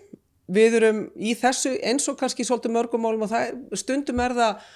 [0.55, 4.67] Við erum í þessu eins og kannski svolítið mörgumálum og það, stundum er það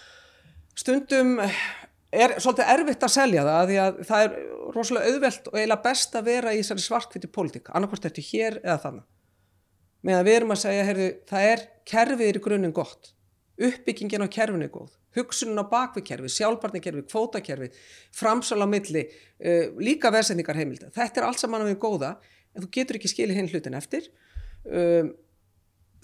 [0.79, 1.35] stundum
[2.15, 4.37] er svolítið erfitt að selja það að því að það er
[4.75, 9.07] rosalega auðvelt og eiginlega best að vera í svartkviti pólitík annarkvæmst þetta hér eða þannig
[10.09, 13.13] meðan við erum að segja, heyrðu, það er kerfið er í grunninn gott
[13.59, 14.93] uppbyggingin á kerfinu er góð.
[15.17, 17.71] Hugsunin á bakvikerfi, sjálfbarnikerfi, kvótakerfi
[18.15, 22.13] framsal á milli uh, líka veðsendingar heimilda, þetta er allt saman á því góða,
[22.55, 24.09] en þú getur ekki skilið hinn hlutin eftir.
[24.69, 25.13] Um,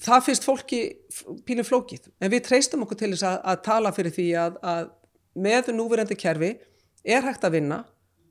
[0.02, 0.82] það finnst fólki
[1.46, 4.88] pínu flókið, en við treystum okkur til þess að, að tala fyrir því að, að
[5.34, 6.54] með núverandi kerfi
[7.04, 7.84] er hægt að vinna,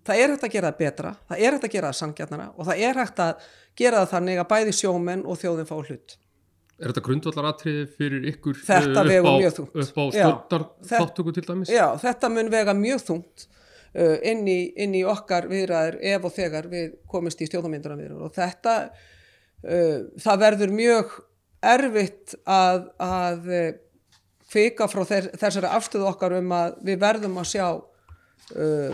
[0.03, 2.67] það er hægt að gera það betra, það er hægt að gera það sangjarnara og
[2.67, 3.47] það er hægt að
[3.79, 6.17] gera það þannig að bæði sjómenn og þjóðin fá hlut.
[6.83, 11.71] Er þetta grundvallaratriði fyrir ykkur þetta upp á, upp á stjórnar þáttöku til dæmis?
[11.71, 16.35] Já, þetta mun vega mjög þungt uh, inn, í, inn í okkar viðræður ef og
[16.35, 18.75] þegar við komist í stjórnarmynduna viðræður og þetta,
[19.63, 21.15] uh, það verður mjög
[21.63, 23.49] erfitt að, að
[24.53, 28.91] kvika frá þess, þessari afstöðu okkar um að við verðum að sjá uh,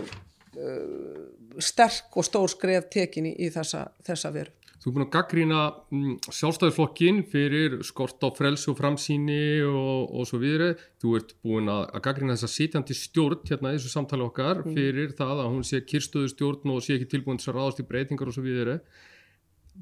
[0.56, 1.20] uh,
[1.60, 4.54] sterk og stór skref tekinni í þessa, þessa veru.
[4.80, 5.62] Þú er búin að gaggrína
[5.92, 10.70] mm, sjálfstæðisflokkin fyrir skort á frelsu og framsýni og, og svo viðri.
[11.02, 14.78] Þú ert búin að, að gaggrína þessa sitjandi stjórn hérna í þessu samtali okkar mm.
[14.78, 17.86] fyrir það að hún sé kyrstöðu stjórn og sé ekki tilbúin þess að ráðast í
[17.92, 18.78] breytingar og svo viðri.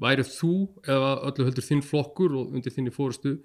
[0.03, 3.37] Værið þú eða öllu heldur þinn flokkur og undir þinni fórustu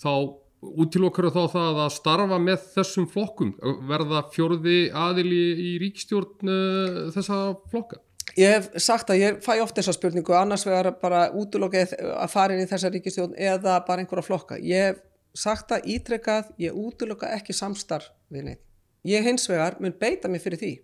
[0.00, 0.12] þá
[0.58, 3.54] útilokkar þá það að starfa með þessum flokkum,
[3.86, 8.00] verða fjörði aðili í ríkstjórn uh, þessa flokka?
[8.38, 12.54] Ég hef sagt að ég fæ ofta þessa spurningu annars vegar bara útilokkað að fara
[12.54, 14.58] inn í þessa ríkistjórn eða bara einhverja flokka.
[14.62, 15.00] Ég hef
[15.34, 18.62] sagt að ítrekkað, ég útilokka ekki samstarf við neitt.
[19.08, 20.74] Ég hins vegar mun beita mig fyrir því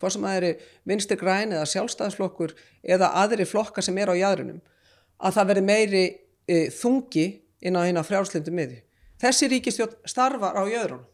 [0.00, 0.50] hvað sem að eru
[0.88, 2.54] vinstir græn eða sjálfstæðsflokkur
[2.94, 4.62] eða aðri flokka sem er á jæðrunum
[5.20, 6.04] að það veri meiri
[6.48, 7.26] e, þungi
[7.60, 8.78] inn á hérna frjálslindu miði
[9.20, 11.04] Þessi ríkistjórn starfar á jöðrunum.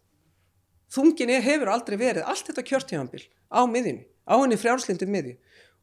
[0.94, 5.34] Þunginni hefur aldrei verið allt þetta kjörtíðanbíl á miðjunni, á henni frjálslindu miðju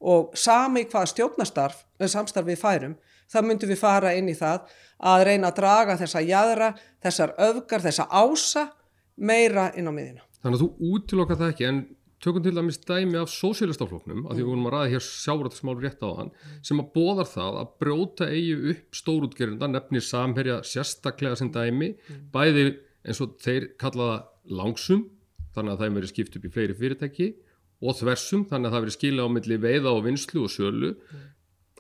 [0.04, 2.96] og sami hvaða stjórnastarf, samstarf við færum,
[3.32, 4.70] þá myndum við fara inn í það
[5.04, 6.70] að reyna að draga þessa jæðra,
[7.04, 8.68] þessar öfgar, þessa ása
[9.16, 10.26] meira inn á miðjuna.
[10.44, 11.84] Þannig að þú útilokkar það ekki en
[12.24, 14.28] tökum til dæmis dæmi af sósélistafloknum mm.
[14.28, 16.60] að því við vorum að ræða hér sjáratismál rétt á þann mm.
[16.70, 21.92] sem að bóðar það að brjóta eigi upp stórútgerunda nefnir samherja sérstaklega sem dæmi
[22.34, 22.66] bæði
[23.04, 25.04] eins og þeir kallaða langsum
[25.54, 27.30] þannig að það er verið skipt upp í fleiri fyrirtæki
[27.84, 30.93] og þversum þannig að það verið skila á milli veiða og vinslu og sölu.
[30.96, 31.30] Mm.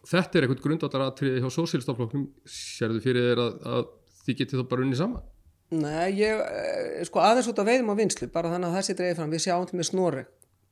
[0.03, 3.85] þetta er eitthvað grundvallaratriði hjá sósélistafloknum sérðu fyrir þeir að, að
[4.25, 5.29] þið getið þá bara unni saman?
[5.73, 8.95] Nei, ég, eh, sko aðeins út á veiðum á vinslu, bara þannig að það sé
[8.99, 10.23] dreifir fram, við sjáum til með snorri,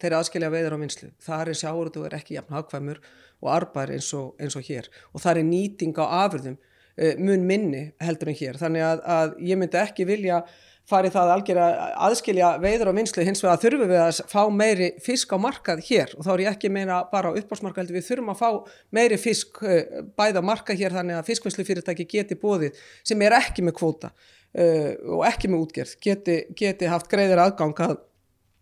[0.02, 3.00] þeir aðskilja veiður á vinslu, þar er sjáurðu er ekki jafn hagkvæmur
[3.42, 4.90] og arbær eins og, eins og hér.
[5.16, 9.34] Og þar er nýting á afurðum uh, mun minni heldur en hér, þannig að, að
[9.48, 10.44] ég myndi ekki vilja
[10.90, 14.90] farið það algjör að aðskilja veiður á vinslu hins vegar þurfum við að fá meiri
[15.04, 18.34] fisk á markað hér og þá er ég ekki meina bara á uppbásmarkað við þurfum
[18.34, 23.24] að fá meiri fisk uh, bæða markað hér þannig að fiskvinslu fyrirtæki geti bóðið sem
[23.24, 27.98] er ekki með kvóta uh, og ekki með útgerð geti, geti haft greiðir aðgang að,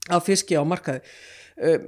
[0.10, 1.04] að fiski á markaði.
[1.60, 1.88] Um,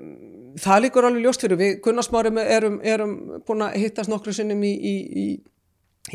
[0.59, 1.59] það líkur alveg ljóst fyrir.
[1.59, 3.13] Við Gunnarsmárum erum, erum
[3.47, 5.27] búin að hittast nokkru sinnum í, í, í,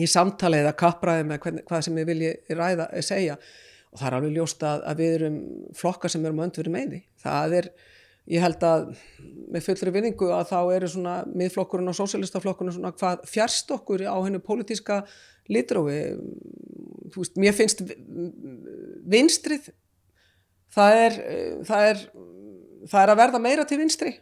[0.02, 3.38] í samtali eða kappræði með hvern, hvað sem við viljum ræða segja
[3.92, 5.36] og það er alveg ljóst að, að við erum
[5.76, 7.70] flokkar sem erum öndverið meði það er
[8.26, 8.88] Ég held að
[9.54, 14.18] með fullri vinningu að þá eru svona miðflokkurinn og sósélistaflokkurinn svona hvað fjärst okkur á
[14.18, 14.96] hennu pólitíska
[15.46, 16.00] litrófi.
[17.14, 17.84] Veist, mér finnst
[19.06, 19.68] vinstrið
[20.74, 21.18] það er,
[21.68, 22.02] það er
[22.90, 24.12] það er að verða meira til vinstri.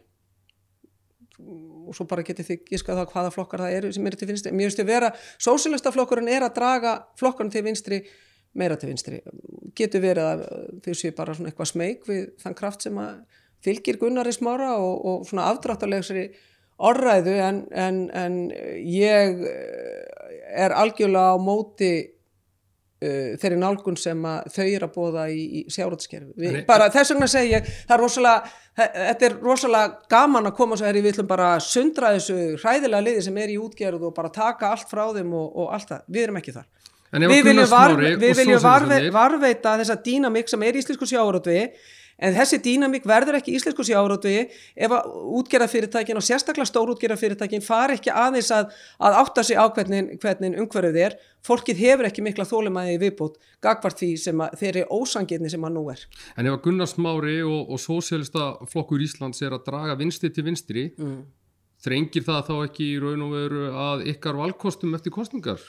[1.85, 4.53] Og svo bara getið þið gískað það hvaða flokkar það eru sem eru til vinstri.
[4.53, 8.03] Mér finnst ég að vera, sósélista flokkurinn er að draga flokkurinn til vinstri
[8.55, 9.21] meira til vinstri.
[9.75, 10.43] Getur verið að
[10.85, 13.15] þau séu bara svona eitthvað smeg við þann kraft sem að
[13.65, 16.29] fylgir Gunnari smára og, og svona afdráttarlegsri
[16.85, 18.35] orðræðu en, en, en
[18.83, 19.45] ég
[20.55, 24.19] er algjörlega á móti uh, þeirri nálgun sem
[24.51, 28.53] þau eru að bóða í, í sjárótskerfi bara þess vegna segja ég það er rosalega,
[28.81, 33.07] þetta er rosalega gaman að koma svo í við ætlum bara að sundra þessu hræðilega
[33.07, 36.05] liði sem er í útgerð og bara taka allt frá þeim og, og allt það,
[36.11, 36.67] við erum ekki þar
[37.23, 41.61] við viljum, var, við viljum varve, varveita þessa dýnamik sem er í Íslensku sjárótvi
[42.21, 48.13] en þessi dýnamík verður ekki íslensku sjárótuði ef að útgerðafyrirtækin og sérstaklega stórútgerðafyrirtækin far ekki
[48.13, 48.71] aðeins að,
[49.03, 53.99] að átta sig á hvernig, hvernig umhverfið er fólkið hefur ekki mikla þólumæði viðbútt gagvart
[53.99, 56.03] því sem að þeir eru ósangirni sem að nú er.
[56.35, 60.47] En ef að Gunnar Smári og, og sósélista flokkur Íslands er að draga vinsti til
[60.47, 61.17] vinstri mm.
[61.83, 65.59] þrengir það þá ekki í raun og veru að ykkar valkostum eftir kostningar?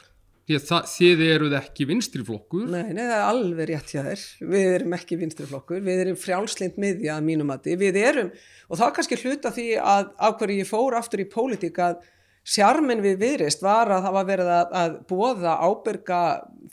[0.47, 4.27] Þið eruð ekki vinstriflokkur Nei, nei, það er alveg rétt hjá þér.
[4.53, 8.29] Við erum ekki vinstriflokkur, við erum frjálslind miðja að mínum að við erum
[8.69, 12.05] og það er kannski hluta því að af hverju ég fór aftur í pólitík að
[12.47, 16.21] sjarmin við viðrist var að það var verið að, að bóða ábyrga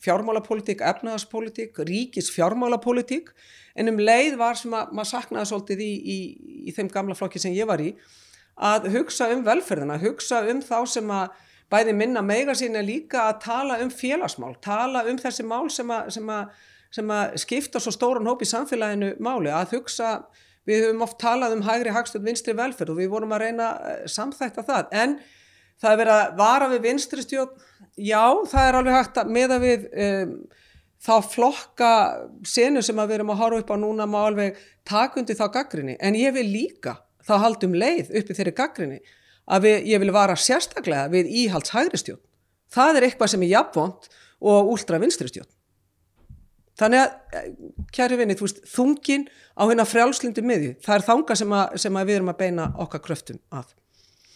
[0.04, 3.32] fjármálapólitík, efnaðarspólitík ríkis fjármálapólitík
[3.74, 6.18] en um leið var sem að maður saknaði svolítið í, í,
[6.70, 7.90] í þeim gamla flokki sem ég var í
[8.54, 11.34] að hugsa um velferðina, hugsa um þá sem að
[11.72, 15.92] bæði minna meiga sín er líka að tala um félagsmál, tala um þessi mál sem
[15.94, 20.16] að, sem að, sem að skipta svo stóran hóp í samfélaginu máli, að hugsa,
[20.70, 24.04] við höfum oft talað um hægri hagstöld vinstri velferð og við vorum að reyna eh,
[24.12, 25.16] samþækta það, en
[25.82, 27.64] það er verið að vara við vinstri stjórn,
[28.00, 30.38] já það er alveg hægt að meða við um,
[31.04, 31.90] þá flokka
[32.48, 36.16] senu sem við erum að horfa upp á núna má alveg takundi þá gaggrinni, en
[36.16, 39.02] ég vil líka þá haldum leið uppi þeirri gaggrinni
[39.48, 42.24] að við, ég vil vara sérstaklega við íhalds hægri stjórn.
[42.74, 44.10] Það er eitthvað sem er jafnvont
[44.44, 45.52] og úldra vinstri stjórn.
[46.80, 47.50] Þannig að, eh,
[47.94, 51.94] kæri vinni, þú veist, þungin á hérna frjálslindu miði, það er þanga sem, að, sem
[51.94, 53.76] að við erum að beina okkar kröftum að.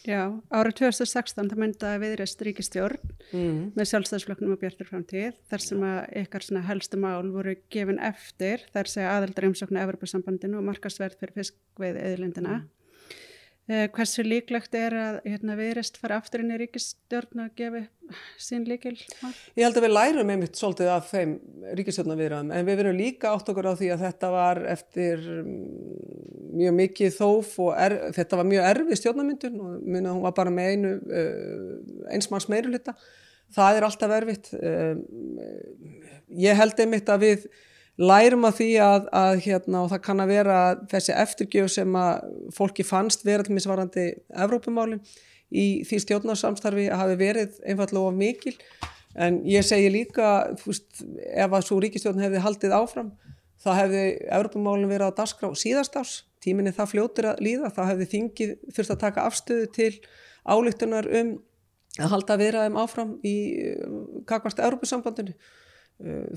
[0.07, 0.21] Já,
[0.55, 3.57] árið 2016 það myndaði viðreist ríkistjórn mm.
[3.75, 8.87] með sjálfstæðsfloknum og bjartur framtíð þar sem að ykkar helstu mál voru gefin eftir þar
[8.87, 12.61] segja aðeldra umsóknu Evropasambandinu og markasverð fyrir fiskveið eðlindina.
[12.61, 12.76] Mm.
[13.67, 17.81] Eh, hversu líklegt er að hérna, viðrest fara aftur inn í ríkistjórn að gefa
[18.39, 18.93] sín líkil?
[19.59, 21.33] Ég held að við lærum einmitt svolítið af þeim
[21.75, 25.59] ríkistjórnaviðraðum en við verum líka átt okkur á því að þetta var eftir mm,
[26.61, 30.53] mjög mikið þóf og er, þetta var mjög erfið stjórnamyndun og minna hún var bara
[30.55, 31.69] með einu uh,
[32.15, 32.95] einsmanns meirulita.
[33.51, 34.53] Það er alltaf erfitt.
[34.55, 34.95] Uh,
[36.39, 37.49] ég held einmitt að við
[37.97, 40.57] lærum að því að, að hérna, það kann að vera
[40.91, 44.05] þessi eftirgjöf sem að fólki fannst vera til misvarandi
[44.37, 45.01] Evrópumálin
[45.49, 48.53] í því stjórnarsamstarfi hafi verið einfallega of mikil.
[49.17, 53.11] En ég segi líka veist, ef að svo ríkistjórn hefði haldið áfram
[53.63, 57.73] þá hefði Evrópumálin verið á dasgrá síðastás tíminni það fljótur að líða.
[57.73, 59.93] Þá hefði þingið þurft að taka afstöðu til
[60.45, 61.37] álíktunar um
[61.97, 63.37] að halda vera þeim áfram í
[64.29, 65.33] kakvart Evrópusambandinu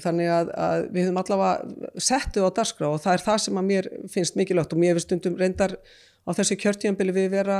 [0.00, 3.66] þannig að, að við höfum allavega settu á darskrá og það er það sem að
[3.68, 5.76] mér finnst mikilvægt og mér finnst stundum reyndar
[6.24, 7.58] á þessi kjörtíanbili við vera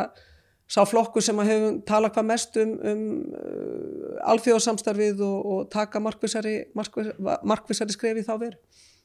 [0.71, 3.03] sá flokku sem að hefum tala hvað mest um, um
[3.35, 6.55] uh, alþjóðsamstarfið og, og taka markvisari,
[7.43, 8.59] markvisari skrefi þá veru.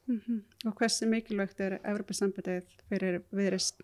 [0.05, 0.41] Mm -hmm.
[0.69, 3.81] Og hversu mikilvægt er Evropasambandið fyrir viðrist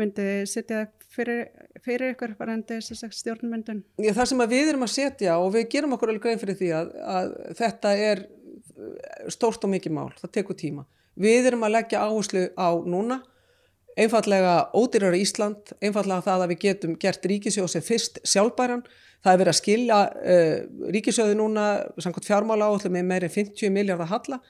[0.00, 0.82] myndið setja
[1.14, 1.46] fyrir,
[1.84, 3.82] fyrir ykkur varandi stjórnmyndun?
[4.00, 6.70] Já, það sem við erum að setja og við gerum okkur alveg grein fyrir því
[6.80, 8.24] að, að þetta er
[9.32, 10.86] stórt og mikið mál, það tekur tíma.
[11.20, 13.20] Við erum að leggja áherslu á núna,
[13.98, 18.84] einfallega ódýrar í Ísland, einfallega það að við getum gert ríkisjóð sem fyrst sjálfbæran,
[19.20, 20.54] það er verið að skilja uh,
[20.96, 21.66] ríkisjóðu núna,
[22.00, 24.40] samkvæmt fjármála áherslu með meirinn 50 miljardar halla,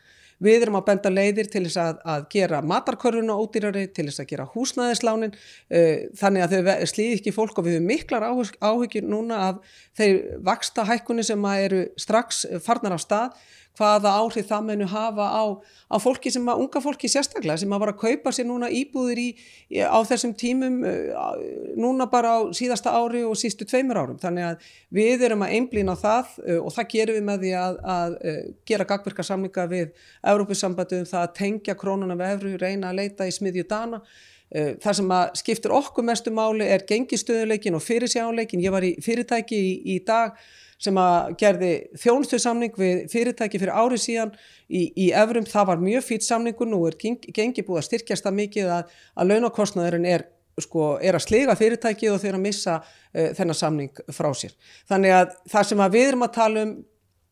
[0.41, 4.31] Við erum að benda leiðir til þess að, að gera matarkörfuna ódýrari, til þess að
[4.33, 9.41] gera húsnæðislánin, uh, þannig að þau slíði ekki fólk og við höfum miklar áhyggjur núna
[9.51, 13.41] af þeir vaksta hækkunni sem eru strax farnar á stað
[13.81, 15.45] hvaða áhrif það menu hafa á,
[15.89, 19.29] á fólki sem að, unga fólki sérstaklega sem að bara kaupa sér núna íbúðir í,
[19.81, 21.31] á þessum tímum uh,
[21.81, 24.19] núna bara á síðasta ári og sístu tveimur árum.
[24.21, 27.79] Þannig að við erum að einblýna það uh, og það gerum við með því að,
[27.97, 29.87] að uh, gera gagverka samlinga við
[30.35, 34.05] Európusambandum, það að tengja krónuna við efru, reyna að leita í smiðju dana.
[34.51, 38.65] Það sem að skiptur okkur mestu máli er gengistöðuleikin og fyrirsjáleikin.
[38.65, 40.35] Ég var í fyrirtæki í, í dag
[40.81, 41.71] sem að gerði
[42.01, 44.35] þjónustusamning við fyrirtæki fyrir árið síðan
[44.67, 48.39] í, í Evrum, það var mjög fýtt samningu, nú er gengi búið að styrkjast það
[48.39, 50.27] mikið að, að launakostnaðurinn er
[50.61, 54.57] sko, er að sliga fyrirtæki og eru að missa uh, þennan samning frá sér.
[54.91, 56.75] Þannig að það sem að við erum að tala um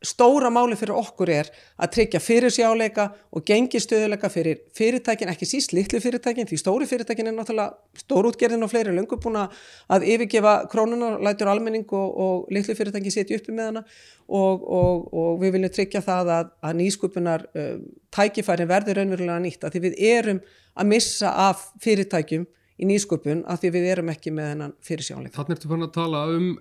[0.04, 1.48] stóra máli fyrir okkur er
[1.80, 7.34] að tryggja fyrirsjáleika og gengistöðuleika fyrir fyrirtækin, ekki síst litlu fyrirtækin, því stóri fyrirtækin er
[7.34, 13.14] náttúrulega stórútgerðin og fleiri löngu búin að yfirgefa krónunar, lætur almenning og, og litlu fyrirtækin
[13.14, 13.82] setja uppi með hana
[14.28, 17.74] og, og, og við viljum tryggja það að, að nýskupunar uh,
[18.14, 20.40] tækifærin verður raunverulega nýtt að því við erum
[20.78, 22.46] að missa af fyrirtækjum
[22.78, 25.40] í nýskupun að því við erum ekki með hennan fyrirsjáleika.
[25.40, 26.52] Þannig ertu fann að tala um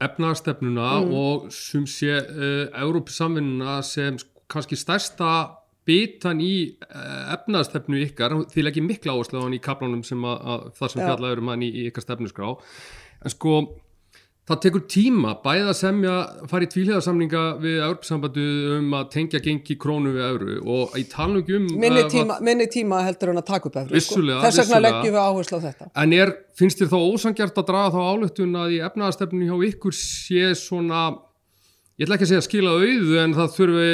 [0.00, 1.14] efnarstefnuna mm.
[1.22, 4.18] og sem sé uh, Európa-samvinnuna sem
[4.50, 5.32] kannski stærsta
[5.88, 6.54] bitan í
[6.86, 10.92] uh, efnarstefnu ykkar, því leggjum mikla áherslu á hann í kaplanum sem að, að það
[10.94, 12.50] sem fjallaður um hann í, í ykkar stefnusgrá
[13.20, 13.54] en sko
[14.50, 16.14] það tekur tíma bæða að semja
[16.50, 18.46] fara í tvíhliðarsamninga við Európsambandu
[18.76, 23.30] um að tengja gengi krónu við Euróu og í talningum minni, uh, minni tíma heldur
[23.30, 24.22] hann að taka upp Euróu sko.
[24.42, 25.90] þess vegna leggjum við áherslu á þetta.
[26.02, 29.98] En er, finnst þér þá ósangjart að draga þá álöktun að í efnaðarstefninu hjá ykkur
[30.00, 31.04] sé svona
[32.00, 33.88] ég ætla ekki að segja skila auðu en það þurfi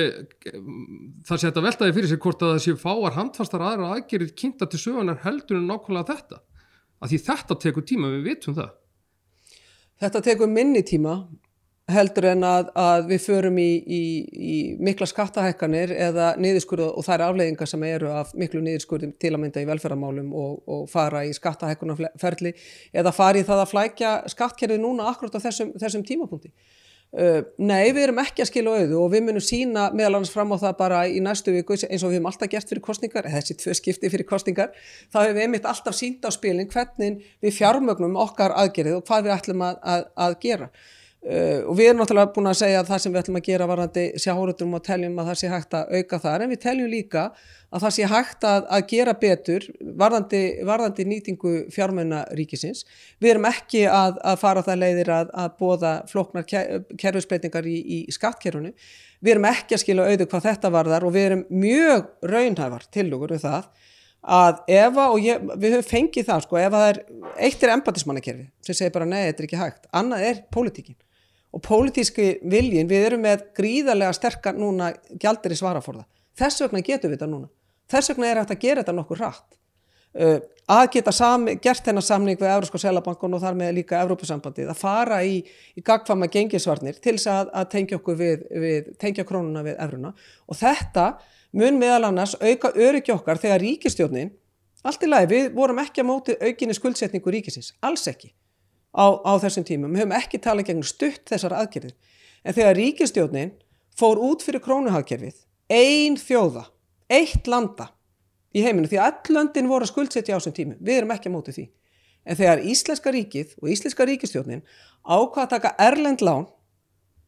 [1.27, 4.71] það sé þetta veltaði fyrir sig hvort að það sé fáar handfastar aðra aðgerið kynnta
[4.71, 6.43] til sögunar heldur en nákvæmlega þetta?
[7.03, 8.75] Að því þetta tekur tíma við vitum það
[9.97, 11.17] Þetta tekur minni tíma
[11.89, 17.15] heldur en að, að við förum í, í, í mikla skattahækkanir eða niðurskurðu og það
[17.15, 21.23] er afleiðingar sem eru af miklu niðurskurðum til að mynda í velferðarmálum og, og fara
[21.25, 22.53] í skattahækkunarferli
[22.91, 26.51] eða fara í það að flækja skattkerfið núna akkurat á þessum, þessum tímapunkti.
[27.17, 30.51] Uh, nei, við erum ekki að skilja auðu og við munum sína meðal annars fram
[30.53, 33.41] á það bara í næstu viku eins og við hefum alltaf gert fyrir kostningar, eða
[33.41, 34.75] þessi tvö skipti fyrir kostningar,
[35.09, 39.25] þá hefur við einmitt alltaf sínt á spilin hvernig við fjármögnum okkar aðgerið og hvað
[39.25, 40.69] við ætlum að, að, að gera.
[41.27, 43.67] Uh, og við erum náttúrulega búin að segja að það sem við ætlum að gera
[43.67, 47.23] varandi sjáhóruðum og teljum að það sé hægt að auka þar en við teljum líka
[47.67, 49.65] að það sé hægt að, að gera betur
[50.03, 52.85] varðandi, varðandi nýtingu fjármenna ríkisins.
[53.19, 57.99] Við erum ekki að, að fara það leiðir að, að bóða floknar kerfisbreytingar í, í
[58.15, 58.71] skattkerfunu.
[59.19, 63.35] Við erum ekki að skilja auðu hvað þetta varðar og við erum mjög raunhæfar tilugur
[63.35, 63.67] við það
[64.27, 67.03] að ef að, og ég, við höfum fengið það sko, ef að það er,
[67.47, 70.97] eitt er empatismannakerfi sem segir bara nei, þetta er ekki hægt, annað er pólitíkin
[71.57, 76.05] og pólitíski viljin, við erum með gríðarlega sterkar núna gjaldir í svaraforða.
[76.37, 77.49] Þess vegna getum við þetta núna.
[77.89, 79.57] Þess vegna er hægt að gera þetta nokkur rætt.
[80.17, 80.39] Uh,
[80.73, 84.79] að geta sami, gert þennan samning við Európska Selabankon og þar með líka Európusambandið að
[84.81, 85.43] fara í,
[85.77, 90.15] í gagfama gengisvarnir til þess að, að tengja okkur við, við tengja krónuna við Evruna
[90.17, 91.05] og þetta
[91.61, 94.33] mun meðal annars auka öryggi okkar þegar ríkistjórnin
[94.89, 98.33] allt í lagi, við vorum ekki að móti aukinni skuldsetningu ríkisins, alls ekki
[98.97, 99.93] á, á þessum tímum.
[99.93, 101.95] Við höfum ekki talað gegn stutt þessar aðgerðir.
[102.47, 103.53] En þegar ríkistjónin
[103.97, 105.37] fór út fyrir krónuhagkerfið,
[105.73, 106.67] ein þjóða,
[107.13, 107.91] eitt landa
[108.57, 111.31] í heiminu, því að all löndin voru að skuldsetja á þessum tímum, við erum ekki
[111.31, 111.67] að móti því.
[112.27, 114.63] En þegar Íslenska ríkið og Íslenska ríkistjónin
[115.05, 116.47] ákvað að taka Erlend lán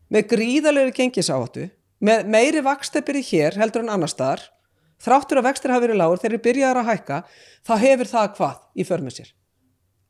[0.09, 1.69] með gríðalegri gengisáhatu,
[2.01, 4.47] með meiri vakstefnir í hér heldur en annar staðar,
[5.03, 7.19] þráttur að vextir hafi verið lágur, þegar þeir byrjaði að hækka,
[7.67, 9.38] þá hefur það hvað í förmið sér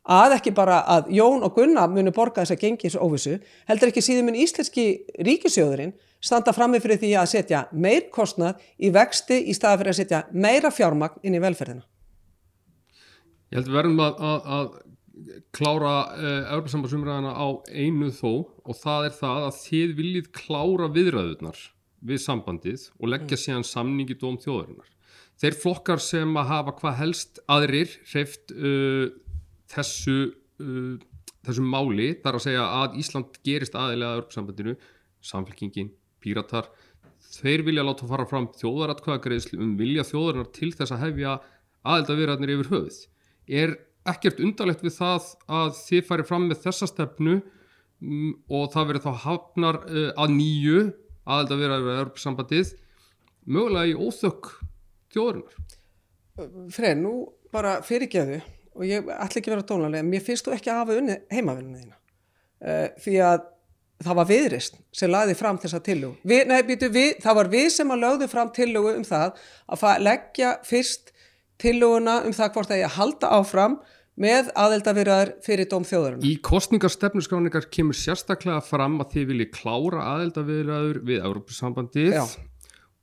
[0.09, 3.37] að ekki bara að Jón og Gunnar munu borga þess að gengi þessu óvissu,
[3.69, 4.87] heldur ekki síðan mun íslenski
[5.29, 5.95] ríkisjóðurinn
[6.25, 10.25] standa frammi fyrir því að setja meir kostnað í vexti í staða fyrir að setja
[10.33, 11.85] meira fjármagn inn í velferðina.
[13.49, 14.69] Ég held að verðum að, að, að
[15.57, 18.31] klára uh, Európa-sambarsumræðana á einu þó
[18.65, 21.65] og það er það að þið viljið klára viðræðunar
[22.09, 23.43] við sambandið og leggja mm.
[23.45, 24.91] síðan samningi dóm þjóðarinnar.
[25.39, 29.09] Þeir flokkar sem að hafa hvað helst aðrir hreift uh,
[29.73, 30.19] þessu,
[30.63, 30.95] uh,
[31.47, 34.77] þessu máli þar að segja að Ísland gerist aðilega að örgsambandinu,
[35.29, 35.93] samfélkingin,
[36.23, 36.71] píratar,
[37.39, 41.37] þeir vilja láta fara fram þjóðaratkvæðagreðslu um vilja þjóðarinnar til þess að hefja
[41.89, 42.99] aðeldavirðarnir yfir höfuð.
[43.49, 43.77] Er
[44.09, 49.07] ekkert undarlegt við það að þið færi fram með þessa stefnu um, og það verið
[49.09, 50.85] þá hafnar uh, að nýju
[51.29, 52.75] aðeldavirðar yfir örgsambandið
[53.49, 54.53] mögulega í óþökk
[55.15, 55.59] þjóðarinnar?
[56.73, 57.13] Freyr, nú
[57.53, 58.41] bara fyrirgeðu
[58.79, 61.83] og ég ætla ekki að vera tónlega mér finnst þú ekki að hafa unni heimavinnuna
[61.83, 61.97] þína.
[62.59, 63.45] Uh, því að
[64.07, 66.17] það var viðrist sem laði fram þessa tillögu.
[66.31, 70.03] Við, nei, býtu, við, það var við sem að lögðu fram tillögu um það að
[70.07, 71.15] leggja fyrst
[71.59, 73.79] tillöguna um það hvort að halda áfram
[74.19, 76.25] með aðeldavirðar fyrir dóm þjóðurinn.
[76.27, 82.17] Í kostningarstefnusgráningar kemur sérstaklega fram að þið vilji klára aðeldavirðar við Európusambandið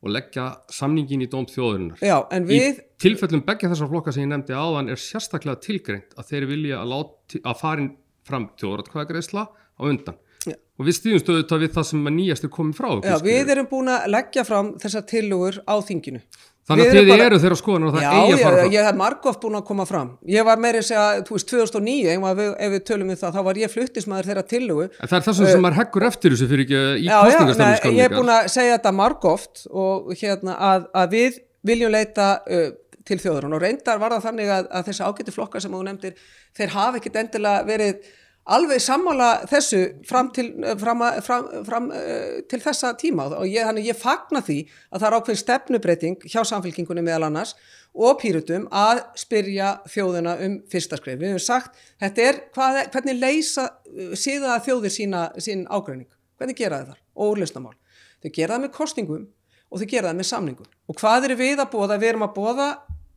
[0.05, 2.01] og leggja samningin í dóm þjóðurinnar.
[2.05, 2.77] Já, en við...
[2.77, 6.81] Í tilfellum begja þessar flokka sem ég nefndi áðan er sérstaklega tilgreint að þeir vilja
[6.83, 7.89] að, láti, að farin
[8.25, 10.21] fram þjóðratkvæðagreisla á undan.
[10.45, 10.53] Já.
[10.77, 13.87] og við stýðumst auðvitað við það sem nýjast er komið frá Já, við erum búin
[13.89, 16.21] að leggja fram þessar tilugur á þinginu
[16.65, 17.25] Þannig að þið bara...
[17.27, 18.69] eru þeirra skoðan og það já, eigi að fara fram.
[18.71, 20.07] Já, ég hef margóft búin að koma fram.
[20.33, 23.35] Ég var meira að segja, þú veist, 2009, ef við, ef við tölum um það,
[23.35, 24.87] þá var ég fluttismæður þeirra tillugu.
[24.89, 27.93] En það er það sem uh, maður heggur eftir þessu fyrir ekki í kostningastöfnum skalningar.
[27.99, 31.39] Ég hef búin að segja þetta margóft og hérna að, að við
[31.69, 32.67] viljum leita uh,
[33.05, 36.29] til þjóður og reyndar var það þannig að, að þessi ágættu flokkar sem þú nefndir,
[36.57, 38.13] þeir hafa ekkit endilega verið
[38.45, 43.97] alveg sammála þessu fram til, fram, fram, fram, uh, til þessa tíma og ég, ég
[43.97, 44.59] fagna því
[44.91, 47.55] að það er ákveðin stefnubreiting hjá samfélkingunni meðal annars
[47.95, 51.17] og pýrutum að spyrja þjóðuna um fyrsta skrif.
[51.21, 56.83] Við hefum sagt, er hvað, hvernig leysa uh, síða þjóðir sína, sín ágræning, hvernig gera
[56.83, 57.73] það þar og úrlöstamál.
[58.21, 59.25] Þau gera það með kostningum
[59.71, 60.69] og þau gera það með samningum.
[60.85, 61.97] Og hvað eru við að bóða?
[61.97, 62.69] Við erum að bóða,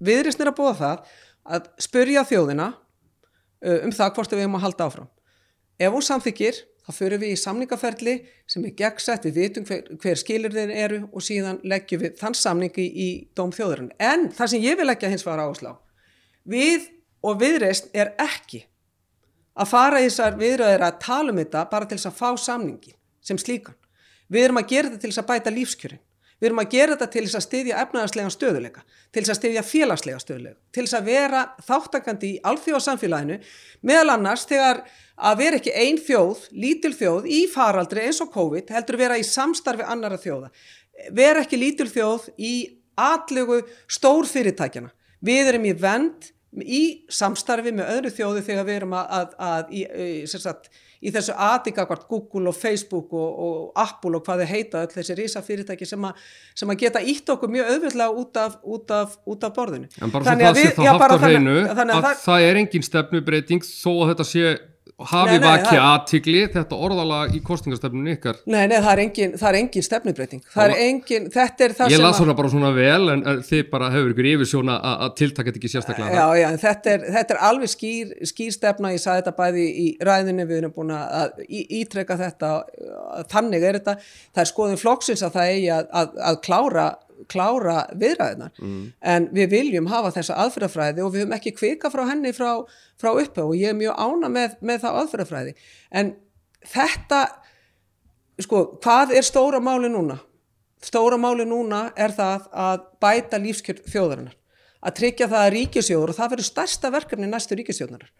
[0.08, 1.14] viðrisnir að bóða það
[1.48, 2.72] að spyrja þjóðina
[3.58, 5.08] um það hvort við hefum að halda áfram.
[5.78, 8.14] Ef hún samþykir, þá förum við í samningaferli
[8.50, 12.34] sem er gegnsett, við vitum hver, hver skilur þeir eru og síðan leggjum við þann
[12.34, 13.08] samningi í,
[13.38, 13.92] dóm þjóðurinn.
[14.02, 15.76] En það sem ég vil leggja hins var áslá,
[16.48, 16.88] við
[17.22, 18.64] og viðreist er ekki
[19.58, 22.94] að fara í þessar viðröðir að tala um þetta bara til þess að fá samningi
[23.24, 23.78] sem slíkan.
[24.28, 26.02] Við erum að gera þetta til þess að bæta lífskjörin.
[26.38, 29.62] Við erum að gera þetta til þess að styðja efnaðarslega stöðuleika, til þess að styðja
[29.66, 33.38] félagslega stöðuleika, til þess að vera þáttakandi í alþjóðasamfélaginu,
[33.90, 34.84] meðal annars þegar
[35.18, 39.26] að vera ekki ein þjóð, lítil þjóð í faraldri eins og COVID heldur vera í
[39.26, 40.50] samstarfi annara þjóða.
[41.14, 42.54] Vera ekki lítil þjóð í
[42.98, 44.90] atlegu stór fyrirtækjana.
[45.24, 46.32] Við erum í vend
[46.64, 49.82] í samstarfi með öðru þjóðu þegar við erum að, að, að í,
[50.30, 50.70] sagt,
[51.04, 55.18] í þessu aðingakvart Google og Facebook og, og Apple og hvað þeir heita öll þessi
[55.18, 56.14] risa fyrirtæki sem, a,
[56.56, 59.90] sem að geta ítt okkur mjög auðvitað út af, út af, út af borðinu.
[60.00, 63.68] En bara svo það sé þá haft á hreinu að, að það er engin stefnubreiting
[63.68, 64.56] þó að þetta sé
[65.06, 68.40] hafi vakið aðtigli þetta orðalag í kostingastöfnunum ykkar.
[68.50, 71.94] Nei, nei, það er engin, það er engin stefnubreiting það er engin, þetta er það
[71.94, 75.52] Ég las svona bara svona vel en þið bara hefur ykkur yfir svona að tiltakka
[75.52, 79.22] þetta ekki sérstaklega Já, já, þetta er, þetta er alveg skýr, skýr stefna, ég sagði
[79.22, 82.54] þetta bæði í ræðinu, við erum búin að ítreka þetta,
[83.30, 83.98] þannig er þetta.
[84.34, 86.88] Það er skoðin flokksins að það eigi að, að, að klára
[87.30, 88.84] klára viðræðinar mm.
[89.14, 92.62] en við viljum hafa þessa aðferðafræði og við höfum ekki kvika frá henni frá,
[93.00, 95.54] frá upphau og ég er mjög ána með, með það aðferðafræði
[96.00, 96.14] en
[96.74, 97.20] þetta
[98.44, 100.20] sko, hvað er stóra máli núna?
[100.84, 104.36] Stóra máli núna er það að bæta lífskjörn þjóðarinnar
[104.78, 108.10] að tryggja það að ríkisjóður og það verður stærsta verkefni næstu ríkisjóðnar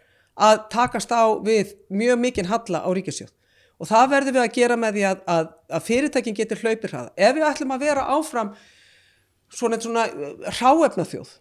[0.49, 3.31] að takast á við mjög mikinn halla á ríkisjóð
[3.79, 7.13] og það verður við að gera með því að, að, að fyrirtækin getur hlaupir hraða.
[7.15, 8.53] Ef við ætlum að vera áfram
[9.51, 11.35] svona, svona uh, ráefna þjóð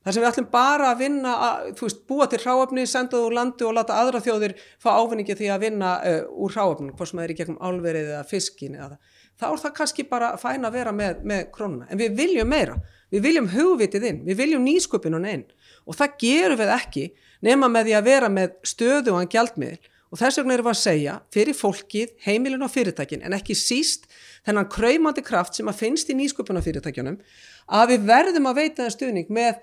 [0.00, 3.34] þar sem við ætlum bara að vinna að, þú veist, búa til ráefni, senda úr
[3.36, 7.20] landi og láta aðra þjóðir fá ávinningi því að vinna uh, úr ráefnum, hvort sem
[7.20, 10.64] það er í gegnum álverið eða fiskin eða það, þá er það kannski bara fæn
[10.68, 12.78] að vera með, með krónuna, en við viljum meira,
[13.12, 15.46] við viljum hugvitið inn, við viljum nýsköpunum inn.
[15.88, 17.06] Og það gerum við ekki
[17.44, 19.78] nema með því að vera með stöðu og gjaldmiðl
[20.10, 24.08] og þess vegna erum við að segja fyrir fólkið, heimilin og fyrirtækin en ekki síst
[24.46, 27.18] þennan kræmandi kraft sem að finnst í nýsköpunafyrirtækjunum
[27.80, 29.60] að við verðum að veita það stuðning með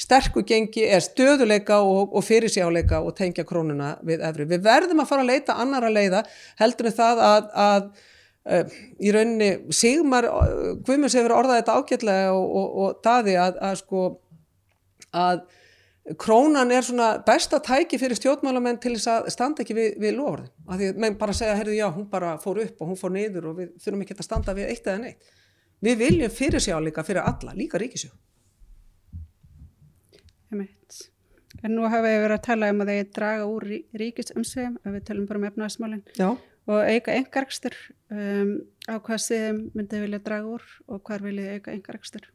[0.00, 4.46] sterku gengi, er stöðuleika og, og fyrirsjáleika og tengja krónuna við efri.
[4.48, 6.22] Við verðum að fara að leita annara leiða
[6.60, 7.88] heldur en það að, að
[8.54, 10.28] uh, í rauninni Sigmar,
[10.86, 14.04] Guðmunds hefur orðað þetta ágætlega og, og, og daði að, að sko
[15.10, 15.42] að
[16.18, 20.50] krónan er svona besta tæki fyrir stjórnmálamenn til þess að standa ekki við, við lofurðin.
[20.66, 23.14] Að því að menn bara segja, herðu já, hún bara fór upp og hún fór
[23.14, 25.30] niður og við þurfum ekki að standa við eitt eða neitt.
[25.80, 28.10] Við viljum fyrir sjá líka fyrir alla, líka ríkisjó.
[31.60, 33.66] En nú hafa við verið að tala um að þeir draga úr
[34.00, 36.04] ríkisumsveim, að við talum bara um efnaðasmálinn
[36.70, 37.76] og auka engarkstur.
[38.10, 38.52] Um,
[38.88, 42.28] á hvað siðum myndið vilja draga úr og hvað viljið auka engarkstur?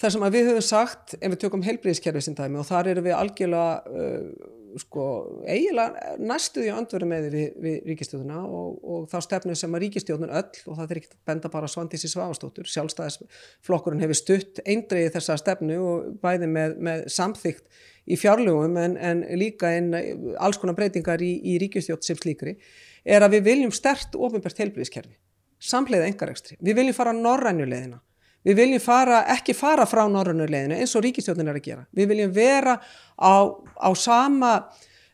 [0.00, 3.16] Það sem við höfum sagt, ef við tökum heilbríðiskerfið sem dæmi og þar eru við
[3.18, 5.04] algjörlega uh, sko,
[5.44, 10.62] eiginlega næstuði andveru með við, við ríkistjóðuna og, og þá stefnum sem að ríkistjóðun öll
[10.64, 16.10] og það er ekki benda bara Svandísi Svavastóttur, sjálfstæðisflokkurinn hefur stutt eindriði þessa stefnu og
[16.22, 17.80] bæði með, með samþygt
[18.10, 19.92] í fjárlögum en, en líka en
[20.40, 22.56] alls konar breytingar í, í ríkistjóð sem slíkri,
[23.04, 25.18] er að við viljum stert ofinbært heilbríðiskerfi,
[25.60, 28.00] samleiða engarekstri, við viljum fara norrænjulegina
[28.46, 31.84] Við viljum fara, ekki fara frá norðunuleginu eins og ríkistjóðin er að gera.
[31.96, 33.34] Við viljum vera á,
[33.76, 34.54] á, sama,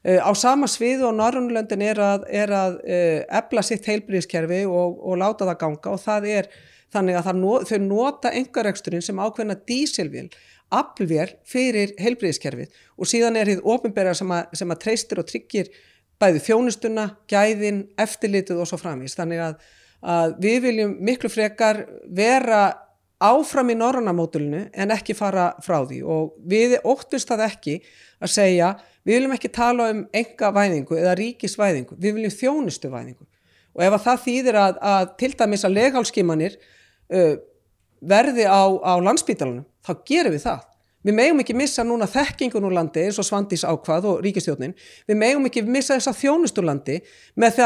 [0.06, 2.78] uh, á sama sviðu og norðunulöndin er að, er að
[3.40, 6.50] ebla sitt heilbríðiskerfi og, og láta það ganga og það er
[6.94, 10.28] þannig að no, þau nota engareksturinn sem ákveðna dísilvél,
[10.74, 15.70] aflvél fyrir heilbríðiskerfið og síðan er þið ofinberðar sem, sem að treystir og tryggir
[16.20, 19.16] bæði þjónustuna, gæðin, eftirlitið og svo framvís.
[19.18, 19.56] Þannig að,
[20.14, 22.62] að við viljum miklu frekar vera
[23.22, 26.02] áfram í norrannamódulinu en ekki fara frá því.
[26.04, 27.78] Og við óttust það ekki
[28.20, 28.74] að segja
[29.06, 33.26] við viljum ekki tala um enga væðingu eða ríkisvæðingu, við viljum þjónustu væðingu
[33.76, 37.34] og ef að það þýðir að, að til dæmis að leghálskimanir uh,
[38.00, 40.64] verði á, á landsbítalunum þá gerum við það
[41.06, 44.72] Við megum ekki missa núna þekkingun úr landi eins og Svandís ákvað og ríkistjónin.
[45.06, 46.96] Við megum ekki missa þessa þjónust úr landi
[47.38, 47.60] með,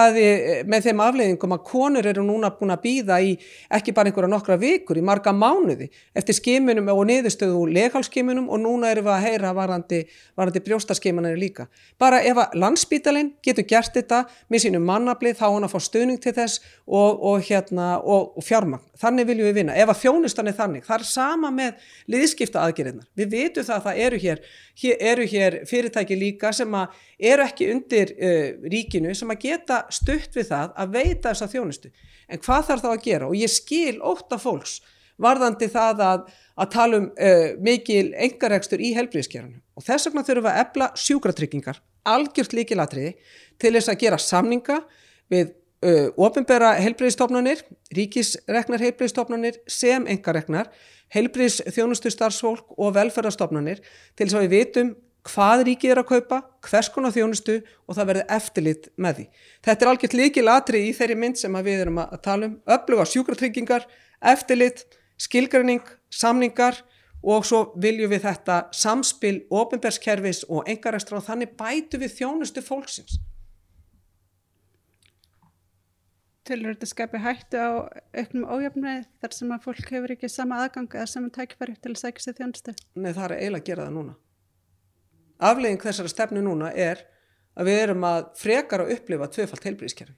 [0.69, 3.31] með þeim afleiðingum að konur eru núna búin að býða í
[3.73, 8.61] ekki bara einhverja nokkra vikur, í marga mánuði eftir skimunum og niðurstöðu úr leghálskimunum og
[8.61, 10.03] núna eru við að heyra varandi,
[10.37, 11.71] varandi brjóstaskimanir líka.
[11.97, 16.21] Bara ef að landsbítalinn getur gert þetta með sínum mannablið þá hann að fá stöðning
[16.21, 18.85] til þess og, og, hérna, og, og fjármagn.
[19.01, 19.81] Þannig viljum við vinna.
[19.81, 23.07] Ef að þjónustan er þannig, það er sama með liðskipta aðgerðinar.
[23.17, 24.41] Við við vitum það að það eru hér,
[24.83, 30.37] hér, eru hér fyrirtæki líka sem eru ekki undir uh, ríkinu sem að geta stutt
[30.37, 31.93] við það að veita þessa þjónustu.
[32.31, 33.29] En hvað þarf þá að gera?
[33.31, 34.81] Og ég skil ótta fólks
[35.21, 36.27] varðandi það að,
[36.57, 39.61] að tala um uh, mikil engaregstur í helbriðskerðinu.
[39.77, 43.15] Og þess vegna þurfum við að ebla sjúkratryggingar, algjört líkilatriði
[43.61, 44.83] til þess að gera samninga
[45.31, 47.63] við Uh, ofinbera heilbreyðistofnunir,
[47.97, 50.67] ríkisregnar heilbreyðistofnunir sem engaregnar,
[51.15, 53.81] heilbreyðs þjónustu starfsfólk og velferðarstofnunir
[54.17, 54.93] til þess að við vitum
[55.27, 59.27] hvað ríkið er að kaupa, hvers konar þjónustu og það verði eftirlit með því.
[59.67, 63.07] Þetta er algjört líkil atri í þeirri mynd sem við erum að tala um, öfluga
[63.11, 63.85] sjúkratryggingar,
[64.33, 64.87] eftirlit,
[65.21, 66.81] skilgræning, samningar
[67.21, 73.21] og svo viljum við þetta samspil ofinberskerfis og engaregstra og þannig bætu við þjónustu fólksins.
[76.49, 77.69] Tilur þetta skapi hættu á
[78.17, 82.01] auknum ójöfnið þar sem að fólk hefur ekki sama aðgang eða saman tækifæri til að
[82.01, 82.75] sækja sér þjónustu?
[82.97, 84.15] Nei, það er eiginlega að gera það núna.
[85.51, 87.05] Aflegging þessara stefnu núna er
[87.61, 90.17] að við erum að frekar að upplifa tvöfalt heilbríðiskerfi.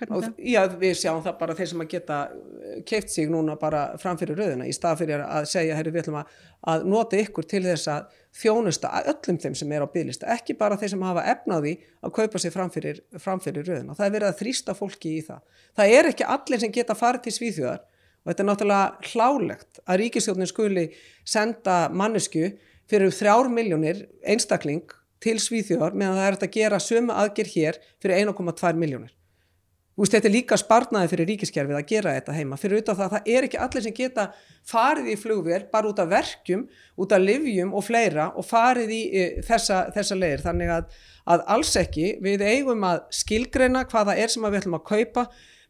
[0.00, 0.38] Hvernig?
[0.48, 4.38] Já, við sjáum það bara þeir sem að geta eh, keift sig núna bara framfyrir
[4.38, 6.30] rauðina í stað fyrir að segja, herru, við ætlum að,
[6.72, 10.78] að nota ykkur til þess að þjónusta öllum þeim sem er á bygglista, ekki bara
[10.80, 13.98] þeir sem hafa efnaði að kaupa sig framfyrir, framfyrir rauðina.
[13.98, 15.44] Það er verið að þrýsta fólki í það.
[15.76, 17.84] Það er ekki allir sem geta farið til svíþjóðar
[18.20, 20.88] og þetta er náttúrulega hlálegt að ríkistjónin skuli
[21.28, 22.50] senda mannesku
[22.90, 28.22] fyrir þrjár miljónir einstakling til svíþjóðar meðan það er að gera sömu aðgerð hér fyrir
[28.24, 29.12] 1,2 miljónir.
[30.00, 32.56] Veist, þetta er líka sparnaði fyrir ríkiskerfið að gera þetta heima.
[32.56, 34.22] Fyrir auðvitað það að það er ekki allir sem geta
[34.70, 36.62] farið í flugverð bara út af verkjum,
[37.04, 40.40] út af livjum og fleira og farið í e, þessa, þessa leir.
[40.40, 40.94] Þannig að,
[41.34, 42.14] að alls ekki.
[42.24, 45.26] Við eigum að skilgreina hvaða er sem við ætlum að kaupa.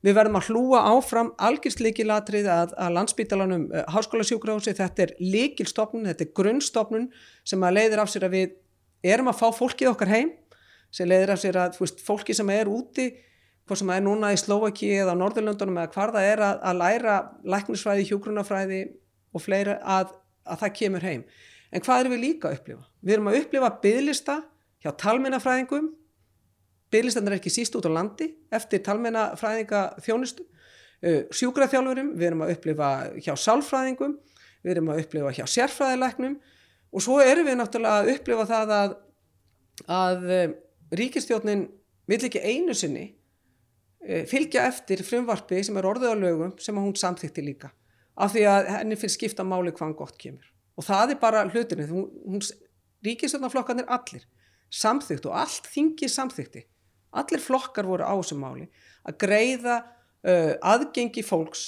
[0.06, 6.06] Við verðum að hlúa áfram algjörnsleikilatrið að, að landsbítalanum e, háskóla sjúkrahósi, þetta er líkilstofnun
[6.06, 7.10] þetta er grunnstofnun
[7.42, 8.54] sem að leiðir af sér að við
[9.10, 10.30] erum að fá fólkið okkar heim
[10.94, 13.10] sem leiðir af sér að veist, fólki sem er úti
[13.70, 17.16] hvað sem er núna í Slovaki eða Norðurlöndunum eða hvar það er að, að læra
[17.54, 18.80] læknisfræði, hjógrunafræði
[19.30, 21.20] og fleira að, að það kemur heim.
[21.70, 22.86] En hvað erum við líka að upplifa?
[23.06, 24.36] Við erum að upplifa bygglista
[24.82, 25.90] hjá talmennafræðingum,
[26.90, 30.48] bygglistan er ekki síst út á landi eftir talmennafræðinga þjónustu,
[31.06, 32.90] uh, sjúkraþjálfurum, við erum að upplifa
[33.22, 34.16] hjá sálfræðingum,
[34.64, 36.34] við erum að upplifa hjá sérfræðilegnum
[36.90, 38.98] og svo erum við náttúrulega að upplifa það að,
[40.00, 40.44] að uh,
[40.98, 41.68] ríkistjórnin
[42.10, 43.06] vil ekki einu sinni
[44.00, 47.70] fylgja eftir frumvarpi sem er orðið á lögum sem hún samþykti líka
[48.20, 50.44] af því að henni finnst skipta máli hvaðan gott kemur.
[50.76, 52.42] Og það er bara hlutinu hún, hún
[53.04, 54.26] ríkistöndaflokkarnir allir
[54.70, 56.62] samþykt og allt þingið samþykti
[57.20, 58.68] allir flokkar voru á þessum máli
[59.08, 61.64] að greiða uh, aðgengi fólks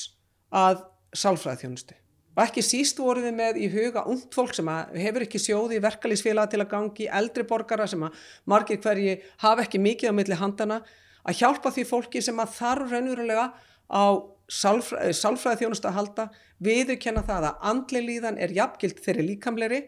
[0.54, 0.84] að
[1.18, 1.96] sálfræðþjónustu
[2.32, 6.52] og ekki síst voru við með í huga ungt fólk sem hefur ekki sjóði verkalýsfélag
[6.52, 8.16] til að gangi eldri borgara sem að
[8.48, 10.80] margir hverji hafa ekki mikið á milli handana
[11.22, 13.46] að hjálpa því fólki sem að þarf raunverulega
[13.92, 14.04] á
[14.52, 16.26] sálfræði, sálfræði þjónust að halda
[16.62, 19.80] viðurkenna það að andli líðan er jafngild þeirri líkamleiri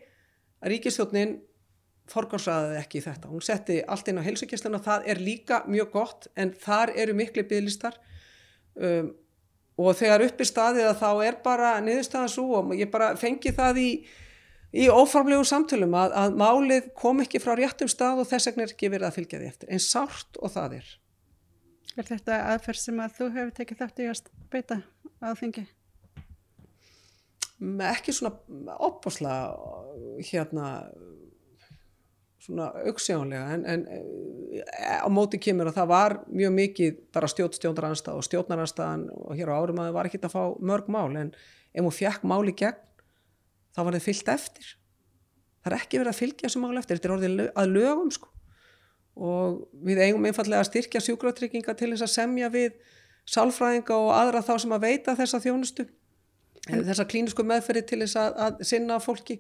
[0.65, 1.39] ríkistjónin
[2.11, 3.31] forgámsraðið ekki í þetta.
[3.33, 7.47] Hún setti allt inn á helsugjösluna, það er líka mjög gott en þar eru miklu
[7.49, 7.97] bygglistar
[8.77, 9.15] um,
[9.81, 13.55] og þegar upp í staðið að þá er bara niðurstaðan svo og ég bara fengi
[13.57, 13.89] það í,
[14.85, 18.77] í óformlegu samtölum að, að málið kom ekki frá réttum stað og þess vegna er
[18.77, 19.73] ekki verið að fylgja því eftir.
[19.73, 20.93] En sárt og það er.
[21.95, 24.81] Er þetta aðferð sem að þú hefur tekið þátt í að beita
[25.23, 25.67] á þingi?
[27.89, 29.35] Ekki svona opbosla
[30.27, 30.73] hérna
[32.45, 38.19] svona auksjónlega en, en eh, á móti kemur að það var mjög mikið bara stjórnstjóndaranstað
[38.21, 41.33] og stjórnaranstaðan og hér á árum að það var ekki að fá mörg mál en
[41.73, 42.83] ef hún fjekk mál í gegn
[43.75, 44.71] þá var það fyllt eftir
[45.63, 48.34] það er ekki verið að fylgja þessu mál eftir þetta er orðið að lögum sko
[49.15, 52.73] og við eigum einfallega að styrkja sjúkratrygginga til þess að semja við
[53.31, 55.87] sálfræðinga og aðra þá sem að veita þessa þjónustu
[56.65, 59.39] þessa klínisku meðferði til þess að, að sinna fólki.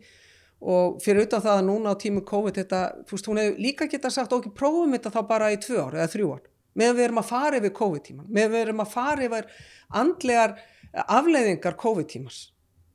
[0.64, 3.88] Og fyrir utan það að núna á tímu COVID þetta, þú veist, hún hefur líka
[3.90, 6.44] geta sagt okkur prófum þetta þá bara í tvö ár eða þrjú ár.
[6.74, 9.50] Með við erum að fara yfir COVID-tíman með við erum að fara yfir
[10.00, 10.56] andlegar
[11.04, 12.38] afleiðingar COVID-tímans.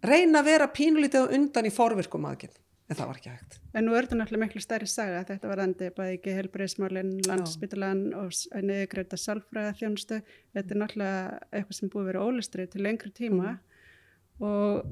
[0.03, 2.57] Reyna að vera pínulítið undan í forvirkum aðgjörn
[2.89, 3.57] en það var ekki hægt.
[3.77, 8.05] En nú er þetta náttúrulega miklu stærri saga þetta var andi bæði ekki helbreyðismálinn, landsbytalan
[8.17, 8.31] og
[8.65, 10.21] neðugreita salfræða þjónustu.
[10.57, 11.19] Þetta er náttúrulega
[11.51, 14.47] eitthvað sem búið að vera ólistrið til lengri tíma mm.
[14.49, 14.89] og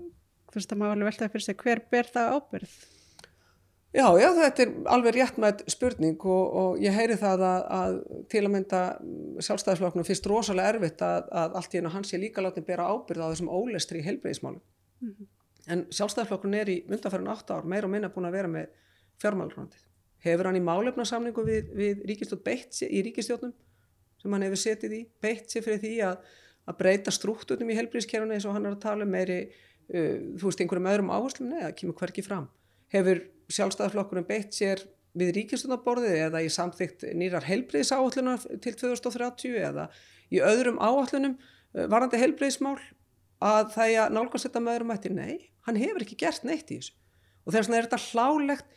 [0.51, 2.77] þú veist það má alveg veltaði fyrir sig hver ber það ábyrð?
[3.97, 7.95] Já, já, þetta er alveg rétt með spurning og, og ég heyri það að, að
[8.29, 8.81] til að mynda
[9.47, 13.23] sjálfstæðisflokknum fyrst rosalega erfitt að, að allt í hennu hans sé líka látið bera ábyrð
[13.25, 14.61] á þessum ólistri í helbreyðismálum.
[15.01, 15.29] Mm -hmm.
[15.67, 18.73] En sjálfstæðisflokkun er í myndafærin 8 ár meir og minna búin að vera með
[19.21, 19.85] fjármálurhandið.
[20.23, 23.53] Hefur hann í málefnarsamningu við, við ríkistjótt beitt sér í ríkistjótnum
[24.17, 26.29] sem hann hefur setið í, beitt sér fyrir því að,
[26.67, 29.41] að breyta strukturnum í helbreyðiskerfuna eins og hann er að tala um meiri
[29.87, 32.49] Uh, þú veist, einhverjum öðrum áherslum, neða, kemur hverki fram.
[32.91, 33.21] Hefur
[33.55, 34.81] sjálfstæðarflokkurinn beitt sér
[35.17, 39.85] við ríkistunarborðið eða í samþygt nýrar helbreyðs áallunar til 2030 eða
[40.27, 42.75] í öðrum áallunum uh, varandi helbreyðsmál
[43.43, 45.11] að það er að nálgast þetta með öðrum ætti?
[45.13, 45.35] Nei,
[45.67, 46.95] hann hefur ekki gert neitt í þessu.
[47.45, 48.73] Og þess vegna er þetta hlálegt,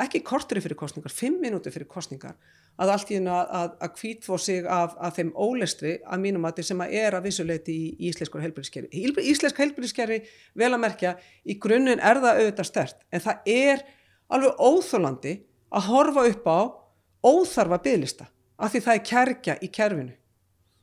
[0.00, 2.36] ekki kortri fyrir kostningar, fimm minúti fyrir kostningar,
[2.76, 6.58] að allt í hennu að, að kvítfó sig af, af þeim ólestri að mínum að
[6.58, 9.04] þeir sem að er að vissuleiti í, íslenskur heilbyrðiskerfi.
[9.32, 10.18] Íslensk heilbyrðiskerfi
[10.60, 11.14] vel að merkja,
[11.48, 13.84] í grunninn er það auðvitað stert, en það er
[14.36, 15.34] alveg óþólandi
[15.72, 16.60] að horfa upp á
[17.26, 18.28] óþarfa bygglista,
[18.60, 20.16] af því það er kærkja í kerfinu.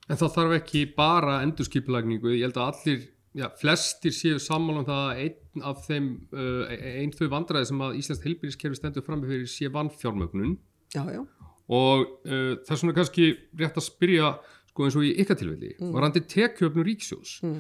[0.10, 3.06] En það þarf ekki bara endurskipulagningu, ég held að allir,
[3.38, 7.86] já, flestir séu sammála um það að einn af þeim, uh, einn þau vandræði sem
[7.86, 10.58] að Íslensk heilbyrðiskerfi stendur fram með fyrir sé vannfjármögnun.
[10.94, 11.24] Já, já
[11.72, 13.30] og uh, það er svona kannski
[13.60, 14.32] rétt að spyrja
[14.72, 15.92] sko eins og í ykkar tilvelli mm.
[15.94, 17.60] var hann til tekjöfnu ríksjós mm.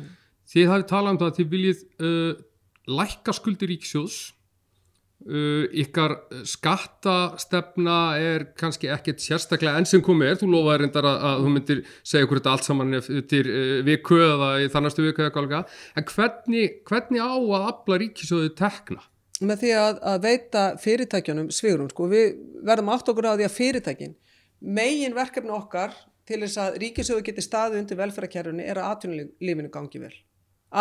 [0.53, 2.31] þið hafið talað um það að þið viljið uh,
[2.99, 4.17] lækka skuldi ríksjós
[5.27, 6.17] uh, ykkar
[6.47, 11.55] skattastefna er kannski ekkert sérstaklega enn sem komið er, þú lofaði reyndar að, að þú
[11.55, 12.99] myndir segja okkur þetta allt saman
[13.31, 13.43] til
[13.87, 15.63] viku eða í þannastu viku eða kolga
[15.95, 19.03] en hvernig, hvernig á að afla ríksjóðu tekna?
[19.41, 22.07] með því að, að veita fyrirtækjanum svigurum sko.
[22.11, 24.15] við verðum átt okkur á því að fyrirtækin
[24.63, 25.95] megin verkefni okkar
[26.27, 30.13] til þess að ríkisögu geti staði undir velferðarkerfni er að atvinnulífinu gangi vel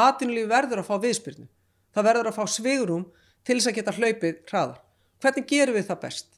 [0.02, 1.48] atvinnulífi verður að fá viðspyrnu
[1.96, 3.06] það verður að fá svigurum
[3.46, 4.80] til þess að geta hlaupið hraðar
[5.22, 6.30] hvernig gerum við það best?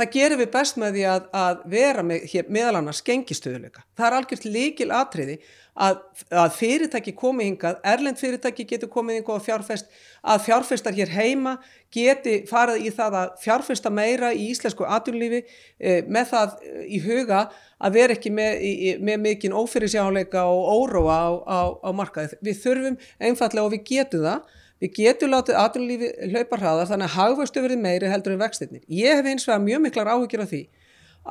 [0.00, 3.82] Það gerum við best með því að, að vera með, hér, meðal annars gengistöðuleika.
[3.98, 5.34] Það er algjört líkil atriði
[5.80, 5.98] að,
[6.40, 9.90] að fyrirtæki komi hingað, erlend fyrirtæki getur komið hingað og fjárfest,
[10.22, 11.56] að fjárfestar hér heima
[11.92, 16.56] geti farið í það að fjárfesta meira í íslensku atvinnlífi eh, með það
[16.86, 17.42] í huga
[17.76, 22.40] að vera ekki með, í, með mikinn ófyrirsjáleika og óróa á, á, á markaði.
[22.46, 27.16] Við þurfum einfallega og við getum það Við getum látið atvinnulífi hlaupa hraðar þannig að
[27.18, 28.84] hagvöxtu verið meiri heldur en vextinnir.
[28.88, 30.62] Ég hef eins að mjög miklar áhyggjur af því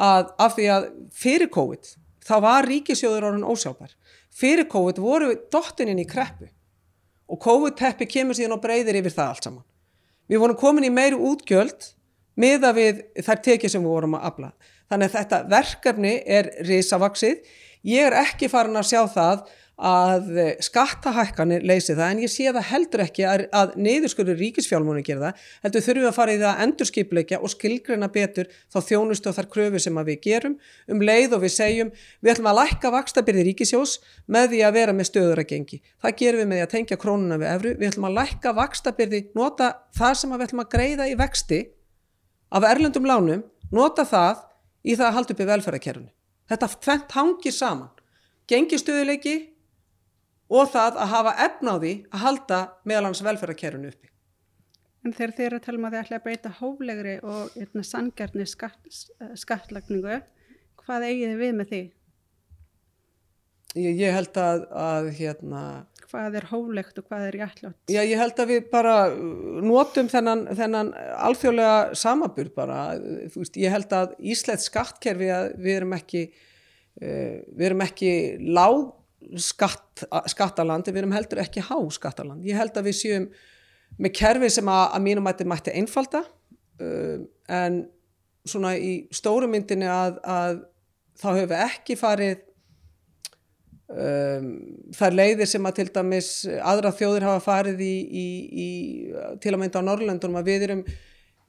[0.09, 0.87] að af því að
[1.17, 1.89] fyrir COVID
[2.29, 3.95] þá var ríkisjóður orðin ósjápar.
[4.29, 6.49] Fyrir COVID voru dottininn í kreppu
[7.29, 9.65] og COVID-teppi kemur síðan og breyðir yfir það allt saman.
[10.29, 11.93] Við vorum komin í meiri útgjöld
[12.39, 14.51] miða við þær tekið sem við vorum að afla.
[14.89, 17.41] Þannig að þetta verkefni er risavaksið.
[17.89, 19.43] Ég er ekki farin að sjá það
[19.79, 20.25] að
[20.65, 25.45] skattahækkanir leysi það en ég sé það heldur ekki að, að neyðurskurður ríkisfjálmónu gera það
[25.63, 29.37] heldur þurfum við að fara í það að endurskipleikja og skilgrena betur þá þjónustu og
[29.37, 30.57] þar kröfu sem við gerum.
[30.91, 33.95] Um leið og við segjum við ætlum að lækka vakstabyrði ríkisjós
[34.27, 35.81] með því að vera með stöður að gengi.
[36.03, 39.23] Það gerum við með því að tengja krónuna við efru við ætlum að lækka vakstabyrði
[39.39, 41.63] nota það sem við ætlum að greiða í vexti
[42.49, 44.47] af erlendum lánum nota það
[44.83, 46.11] í það að halda upp í velferðarkerfunu
[46.49, 47.89] þetta hangir saman.
[48.49, 49.35] Gengistöðuleiki
[50.49, 54.09] og það að hafa efna á því að halda meðalans velferðarkerfunu uppi.
[55.05, 57.85] En þegar þið eru að tala um að þið ætla að beita hóflegri og hérna,
[57.87, 58.97] sangjarni skatt,
[59.39, 60.17] skattlagningu,
[60.81, 61.81] hvað eigið þið við með því?
[63.77, 65.63] Ég, ég held að, að hérna...
[66.09, 67.77] Hvað er hóflegt og hvað er jætlátt?
[67.93, 68.93] Já, ég held að við bara
[69.61, 70.89] notum þennan, þennan
[71.21, 72.79] alþjóðlega samabur bara.
[73.29, 76.23] Þú veist, ég held að Ísleitt skattkerfi að við erum ekki,
[76.97, 78.13] uh, við erum ekki
[78.49, 78.87] lág
[79.41, 82.45] skatt, skattalandi, við erum heldur ekki há skattaland.
[82.47, 83.29] Ég held að við séum
[83.99, 87.17] með kerfi sem að, að mínum mætti mætti einfalda uh,
[87.49, 87.81] en
[88.47, 90.61] svona í stóru myndinni að, að
[91.19, 92.45] þá hefur við ekki farið
[93.91, 94.47] um,
[94.95, 97.93] þar leiðir sem að til dæmis aðra þjóður hafa farið í,
[98.23, 98.27] í,
[98.63, 98.69] í
[99.43, 100.83] til að mynda á Norrlöndunum að við erum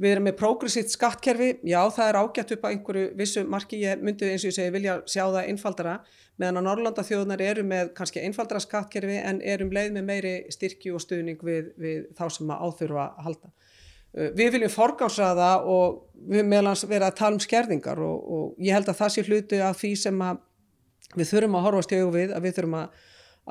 [0.00, 4.00] við erum með progressíft skattkerfi, já það er ágætt upp á einhverju vissu marki, ég
[4.00, 5.96] myndi eins og ég segi vilja sjá það einfaldara.
[6.40, 10.92] Meðan að Norrlanda þjóðunar eru með kannski einfaldara skattkerfi en erum leið með meiri styrki
[10.94, 13.52] og stuðning við, við þá sem að áþurfa að halda.
[14.10, 16.00] Uh, við viljum forgásaða og
[16.32, 19.60] við meðlans vera að tala um skerðingar og, og ég held að það sé hluti
[19.62, 20.24] af því sem
[21.14, 23.00] við þurfum að horfast í augum við, að við þurfum að,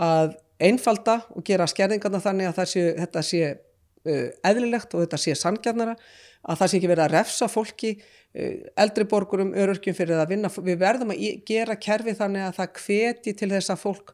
[0.09, 0.37] að
[0.69, 5.95] einfalda og gera skerðingarna þannig að sé, þetta sé uh, eðlilegt og þetta sé sangjarnara,
[6.43, 7.97] að það sé ekki verið að refsa fólki
[8.29, 10.49] Eh, eldri borgurum, örurkjum fyrir að vinna.
[10.53, 14.13] Við verðum að gera kerfi þannig að það hveti til þess að fólk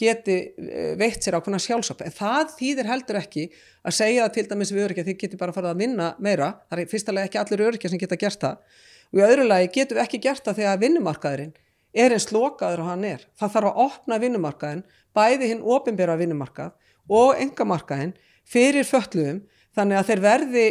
[0.00, 3.44] geti eh, veitt sér ákveðna sjálfsöp en það þýðir heldur ekki
[3.84, 6.90] að segja til dæmis við öryrkja, þið getur bara farið að vinna meira, það er
[6.94, 8.80] fyrstulega ekki allir öryrkja sem geta gert það.
[9.12, 11.54] Og í öðru lagi getum við ekki gert það þegar vinnumarkaðurinn
[11.92, 13.26] er eins lokaður og hann er?
[13.36, 16.72] Það þarf að opna vinnumarkaðin bæði hinn ofinbera vinnumarkað
[17.12, 18.16] og engamarkaðin
[18.48, 19.44] fyrir fötluðum
[19.76, 20.70] þannig að þeir verði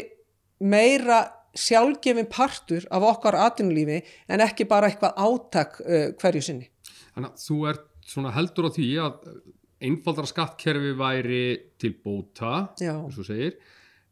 [0.60, 1.20] meira
[1.58, 6.70] sjálfgefin partur af okkar atvinnulífi en ekki bara eitthvað átak uh, hverju sinni.
[7.16, 9.20] Þannig að þú ert svona heldur á því að
[9.90, 11.44] einfaldra skattkerfi væri
[11.80, 13.56] til bóta, eins og segir,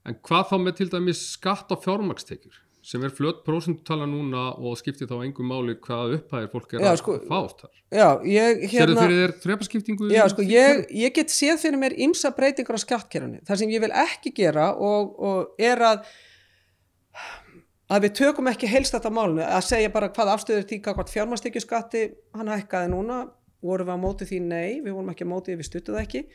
[0.08, 2.64] en hvað þá með til dæmis skatt á fjármakstekjur?
[2.88, 6.92] sem er flött prósentutala núna og skiptir þá engum máli hvað upphæðir fólk er já,
[7.02, 7.74] sko, að fást þar.
[7.92, 8.70] Hérna...
[8.72, 10.08] Serðu fyrir þér þrepaskiptingu?
[10.14, 13.42] Já, sko, ég, ég get séð fyrir mér ymsa breytingar á skattkerfni.
[13.48, 16.08] Það sem ég vil ekki gera og, og er að
[17.88, 22.04] að við tökum ekki heilst þetta málnu að segja bara hvað afstöður tíka hvort fjármastíkjuskatti
[22.36, 23.22] hann hækkaði núna.
[23.64, 24.40] Vorum við að móti því?
[24.46, 26.26] Nei, við vorum ekki að móti því við stuttuð ekki.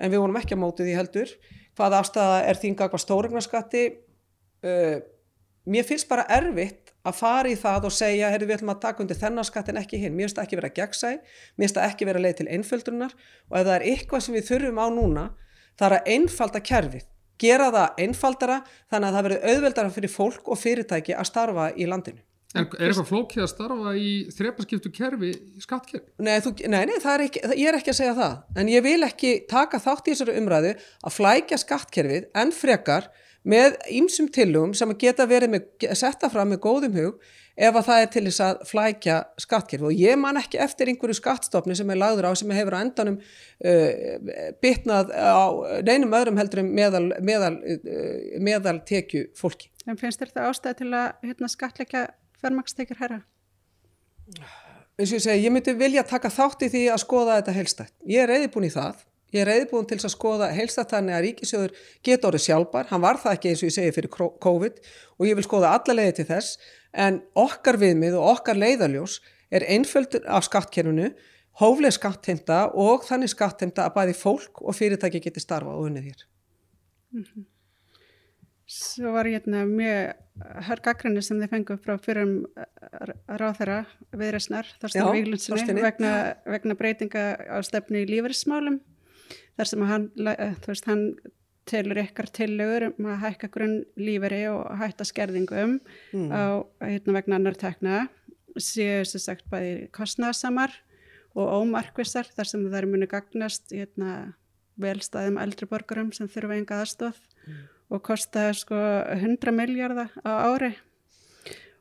[0.00, 1.32] En við vorum ekki að móti því heldur.
[1.76, 5.00] Hvað afstöða er þínga hvað stóregnarskatti uh,
[5.70, 9.02] mér finnst bara erfitt að fara í það og segja, herru við ætlum að taka
[9.02, 11.10] undir þennan skattin ekki hinn, mér finnst það ekki vera gegnsæ.
[11.56, 13.14] Mér finnst það ekki vera leið til einföldunar.
[13.48, 15.24] Og ef það er eitthvað sem við þurfum á núna
[15.80, 17.08] það er að einfalda kerfið
[17.40, 18.58] gera það einfaldara
[18.90, 22.22] þannig að það verður auðveldara fyrir fólk og fyrirtæki að starfa í landinu.
[22.50, 25.28] En er eitthvað flókið að starfa í þrepaskiptu kerfi,
[25.62, 26.08] skattkerfi?
[26.26, 28.98] Nei, þú, nei, nei er ekki, ég er ekki að segja það, en ég vil
[29.06, 33.06] ekki taka þátt í þessari umræðu að flækja skattkerfið en frekar
[33.48, 37.30] með ýmsum tillugum sem geta verið með, setta fram með góðum hug
[37.60, 41.18] ef að það er til þess að flækja skattkerfi og ég man ekki eftir einhverju
[41.18, 43.90] skattstofni sem er lagður á sem hefur á endanum uh,
[44.62, 45.44] bitnað á
[45.86, 49.70] neinum öðrum heldur um meðal, meðal, uh, meðal tekju fólki.
[49.88, 52.06] En finnst það ástæði til að hérna, skatleika
[52.40, 53.22] fermakstekjur herra?
[55.00, 57.94] Eins og ég segi, ég myndi vilja taka þátt í því að skoða þetta helstætt.
[58.08, 61.74] Ég er reyðibúin í það Ég er reyðbúin til að skoða helst þannig að ríkisjóður
[62.06, 64.14] geta orðið sjálfbar, hann var það ekki eins og ég segi fyrir
[64.46, 64.80] COVID
[65.18, 66.72] og ég vil skoða alla leiði til þess
[67.06, 69.20] en okkar viðmið og okkar leiðaljós
[69.54, 71.12] er einföldur af skattkerfunu,
[71.62, 76.26] hófleg skattheimta og þannig skattheimta að bæði fólk og fyrirtæki geti starfa og unnið hér.
[77.14, 77.46] Mm -hmm.
[78.70, 80.14] Svo var ég hérna mjög
[80.68, 82.46] hörgagrinni sem þið fengu frá fyrirum
[83.26, 86.12] ráþæra viðræsnar, Þorstin Víglundssoni, vegna,
[86.46, 88.80] vegna breytinga á stefnu í lífeyrismálum
[89.60, 91.04] þar sem hann, eh, veist, hann
[91.68, 95.76] telur ykkar tillögur um að hækka grunn líferi og hætta skerðingum
[96.16, 96.30] mm.
[96.32, 98.06] á hérna vegna annar tekna
[98.56, 100.72] séu sem sagt bæði kostnæðsamar
[101.36, 104.32] og ómarkvissar þar sem er muni gagnast hérna,
[104.80, 107.60] velstæðum eldriborgarum sem þurfa enga aðstof mm.
[107.92, 108.80] og kosta sko
[109.20, 110.72] 100 miljardar á ári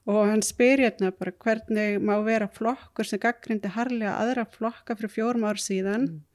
[0.09, 5.15] og hann spyr hérna bara hvernig má vera flokkur sem gaggrindi harlega aðra flokka fyrir
[5.15, 6.28] fjórum ár síðan mm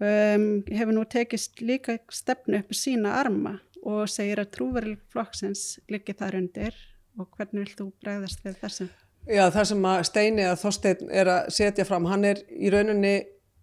[0.00, 6.16] um, hefur nú tekist líka stefnu upp sína arma og segir að trúveril flokksins liggi
[6.16, 6.76] þar undir
[7.18, 8.88] og hvernig vil þú bregðast við þessu?
[9.28, 13.16] Já, það sem að Steini að Þorstein er að setja fram, hann er í rauninni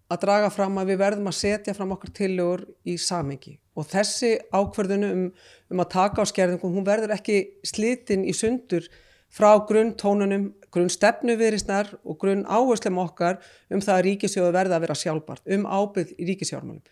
[0.08, 4.36] að draga fram að við verðum að setja fram okkar tilugur í samingi og þessi
[4.54, 5.26] ákverðinu um,
[5.74, 8.88] um að taka á skerðingum, hún verður ekki slitin í sundur
[9.34, 13.42] frá grunntónunum, grunnstefnu viðrisnar og grunn áherslum okkar
[13.74, 16.84] um það að ríkisjóðu verða að vera sjálfbart, um ábyrð í ríkisjármálum.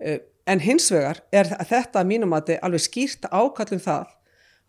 [0.00, 4.12] Eh, en hins vegar er þetta að mínum að þetta alveg skýrt ákallum það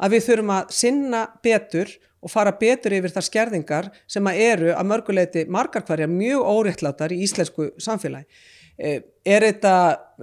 [0.01, 4.73] að við þurfum að sinna betur og fara betur yfir þar skerðingar sem að eru
[4.75, 8.27] að mörguleiti margar hverja mjög óréttlátar í íslensku samfélagi.
[8.77, 9.75] Eh, er þetta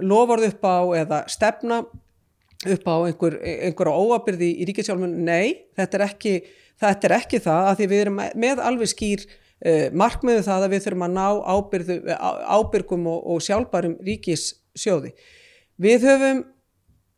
[0.03, 1.83] lofórð upp á eða stefna
[2.65, 5.13] upp á einhver, einhverja óabyrði í ríkisjálfun?
[5.23, 6.33] Nei, þetta er ekki
[6.79, 10.73] Þetta er ekki það að því við erum með alveg skýr uh, markmiðu það að
[10.73, 11.97] við þurfum að ná ábyrðu,
[12.55, 15.11] ábyrgum og, og sjálfbærum ríkissjóði.
[15.79, 16.41] Við höfum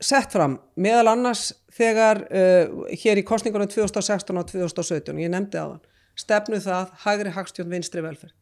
[0.02, 5.86] sett fram meðal annars þegar uh, hér í kostningunum 2016 og 2017, ég nefndi þann,
[6.18, 8.34] stefnu það hægri hagstjón vinstri velferð.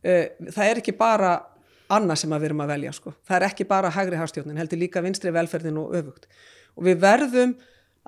[0.00, 1.36] Uh, það er ekki bara
[1.88, 3.14] annað sem við erum að velja sko.
[3.26, 6.28] Það er ekki bara hægri hagstjónin, heldur líka vinstri velferðin og öfugt.
[6.76, 7.54] Og við verðum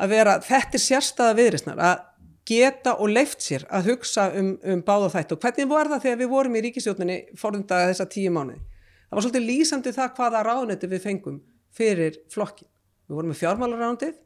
[0.01, 2.07] að vera, þetta er sérstaða viðrisnar að
[2.51, 6.21] geta og leift sér að hugsa um, um báða þætt og hvernig var það þegar
[6.23, 8.63] við vorum í ríkisjóninni forðundaga þessa tíu mánuði?
[9.11, 11.39] Það var svolítið lýsandi það hvaða ráðnötu við fengum
[11.77, 12.69] fyrir flokkin
[13.11, 14.17] við vorum með fjármálarándið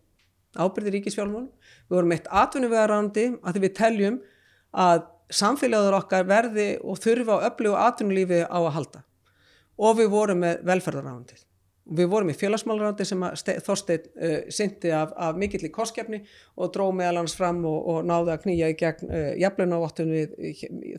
[0.54, 1.48] ábyrði ríkisfjármálum,
[1.88, 4.20] við vorum eitt atvinnuvegarándi að við teljum
[4.84, 9.02] að samfélagur okkar verði og þurfa öllu og atvinnulífi á að halda
[9.78, 11.44] og við vorum með velferðarándið
[11.84, 13.20] Við vorum í félagsmálarándi sem
[13.60, 16.22] Þorstein uh, syndi af, af mikill í koskefni
[16.56, 19.80] og dró meðal hans fram og, og náði að knýja í gegn uh, jafnleina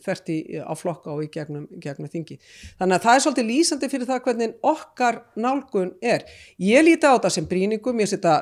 [0.06, 2.38] þerti á flokka og í gegnum, gegnum þingi.
[2.78, 6.30] Þannig að það er svolítið lýsandi fyrir það hvernig okkar nálgun er.
[6.62, 8.38] Ég líti á þetta sem bríningum, ég setja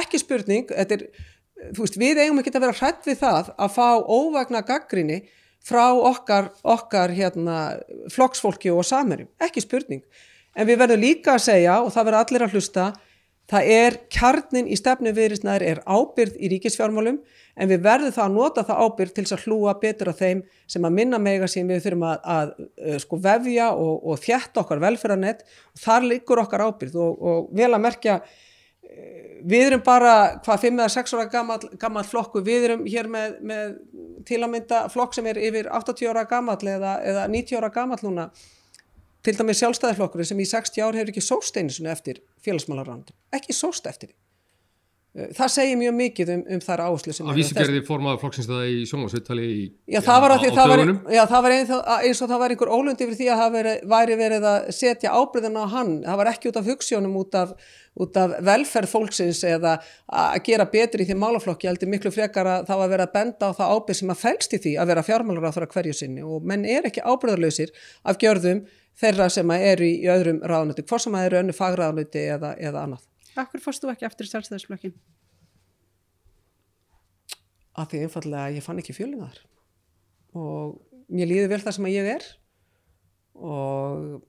[0.00, 1.10] ekki spurning, er,
[1.76, 5.26] veist, við eigum ekki að vera hrætt við það að fá óvagna gaggrinni
[5.66, 7.58] frá okkar, okkar hérna,
[8.12, 10.04] flokksfólki og samerjum, ekki spurning.
[10.56, 12.86] En við verðum líka að segja og það verður allir að hlusta
[13.50, 17.18] það er kjarnin í stefnu viðrisnaður er ábyrð í ríkisfjármálum
[17.56, 20.42] en við verðum það að nota það ábyrð til þess að hlúa betur af þeim
[20.72, 21.70] sem að minna mega sín.
[21.70, 22.52] Við þurfum að, að,
[22.90, 25.46] að sko vefja og, og þjætta okkar velferðanett
[25.84, 28.18] þar liggur okkar ábyrð og, og vel að merkja
[29.46, 30.12] við erum bara
[30.44, 33.74] hvað 5 eða 6 ára gammal, gammal flokku við erum hér með, með
[34.28, 38.00] til að mynda flokk sem er yfir 80 ára gammal eða, eða 90 ára gammal
[38.02, 38.30] núna.
[39.26, 43.88] Til dæmis sjálfstæðiflokkurinn sem í 60 ár hefur ekki sóst einu eftir félagsmálarrand ekki sóst
[43.90, 44.25] eftir því
[45.16, 49.46] það segir mjög mikið um, um þar áherslu að vísugerði formaður flokksinstöða í sjónvarsvittali
[49.88, 50.82] já það var, ja, það var,
[51.14, 53.74] já, það var ein, eins og það var einhver ólund yfir því að það veri,
[53.92, 55.92] væri verið að setja ábyrðin á hann.
[56.04, 57.54] Það var ekki út af hugssjónum út af,
[58.04, 62.70] út af velferð fólksins eða að gera betur í því málaflokki heldur miklu frekar að
[62.70, 65.06] það var verið að benda á það ábyrð sem að fælst í því að vera
[65.06, 66.24] fjármálur á þaðra hverju sinni.
[66.26, 67.72] Og menn er ekki ábyrðarlausir
[68.04, 68.66] af gjörðum
[69.00, 73.04] þeirra sem eru í öðrum ráðnötu, hvort sem að eru önnu fagráðnötu eða, eða annað.
[73.36, 74.94] Akkur fórst þú ekki eftir sjálfstæðisflokkin?
[77.76, 79.42] Af því einfallega ég fann ekki fjölingar
[80.36, 80.78] og
[81.12, 82.24] mér líði vel það sem ég er.
[83.36, 84.22] Og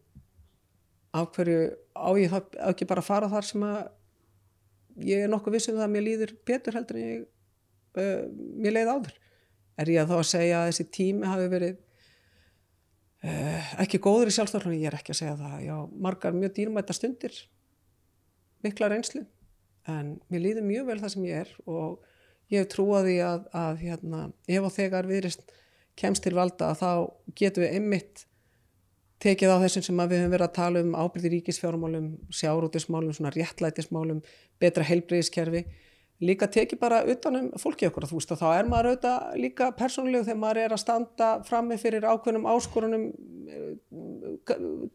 [1.16, 1.62] af hverju
[1.96, 2.40] á ég þá
[2.72, 3.80] ekki bara að fara þar sem að
[5.08, 7.26] ég er nokkuð vissum það að mér líður betur heldur en ég,
[8.00, 8.22] uh,
[8.60, 9.18] mér leiði áður.
[9.78, 11.84] Er ég að þá að segja að þessi tími hafi verið
[13.26, 15.56] Uh, ekki góður í sjálfstoflunni, ég er ekki að segja það.
[15.66, 17.34] Já, margar mjög dýrmæta stundir
[18.66, 19.24] mikla reynslu.
[19.88, 22.00] En mér líður mjög vel það sem ég er og
[22.52, 25.54] ég hef trúaði að, að hérna, ef og þegar viðrist
[25.98, 26.92] kemst til valda að þá
[27.40, 28.26] getum við einmitt
[29.24, 34.22] tekið á þessum sem við höfum verið að tala um ábyrði ríkisfjármálum, sjárútismálum svona réttlætismálum,
[34.62, 35.66] betra heilbreyðiskerfi
[36.24, 39.70] líka tekið bara utanum fólki okkur að þú veist og þá er maður auðvitað líka
[39.78, 43.04] persónulegu þegar maður er að standa frammi fyrir ákveðnum áskorunum
[43.54, 43.74] eh,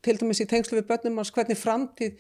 [0.02, 2.16] til dæmis í tengslu við börnum hans hvernig framtíð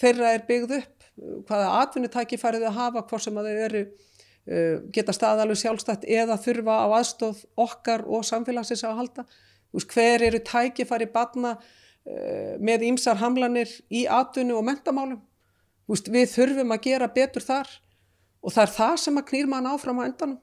[0.00, 1.04] þeirra er byggð upp
[1.48, 6.38] hvaða atvinnutæki farið að hafa hvort sem að þeir eru uh, geta staðalug sjálfstætt eða
[6.42, 9.26] þurfa á aðstóð okkar og samfélagsins að halda.
[9.74, 15.22] Hver eru tæki farið batna uh, með ímsar hamlanir í atvinnu og mentamálum
[15.88, 17.70] við þurfum að gera betur þar
[18.44, 20.38] og það er það sem að knýr mann áfram á endanum.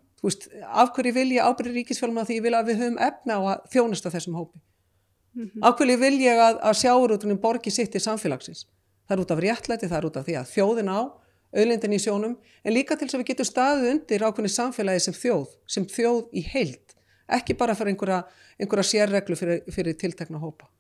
[0.70, 3.42] Af hverju vil ég ábyrði ríkisfjálfum að því ég vil að við höfum efna á
[3.42, 4.60] að þjónusta þessum hópi?
[5.32, 5.64] Mm -hmm.
[5.66, 8.66] af hverju vil ég að, að sjáurútunum borgi sitt í samfélagsins
[9.12, 11.00] það er út af réttlæti, það er út af því að þjóðin á
[11.52, 15.18] auðlindin í sjónum en líka til þess að við getum staðið undir ákveðni samfélagi sem
[15.18, 16.96] þjóð, sem þjóð í heild
[17.32, 18.22] ekki bara fyrir einhverja,
[18.60, 20.72] einhverja sérreglu fyrir, fyrir tiltekna hópa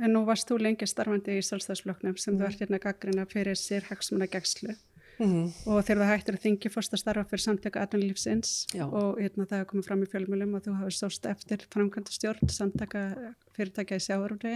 [0.00, 2.38] En nú varst þú lengi starfandi í Sálstæðsfloknum sem mm.
[2.38, 4.76] þú ert hérna gaggrina fyrir sér hagsmuna gegnslu
[5.20, 5.48] Mm -hmm.
[5.68, 9.58] og þegar það hættir að þingi fórst að starfa fyrir samtöku aðrunlífsins og hérna, það
[9.58, 14.04] hefur komið fram í fjölmjölum og þú hafið sóst eftir framkvæmda stjórn samtaka fyrirtækja í
[14.06, 14.54] sjáurúri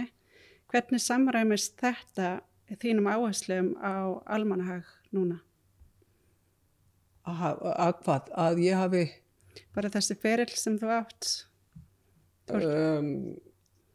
[0.71, 5.41] hvernig samræmist þetta þínum áherslum á almanahag núna?
[7.25, 8.31] Að hvað?
[8.33, 9.03] Að ég hafi
[9.73, 11.29] bara þessi ferill sem þú átt
[12.53, 13.35] um,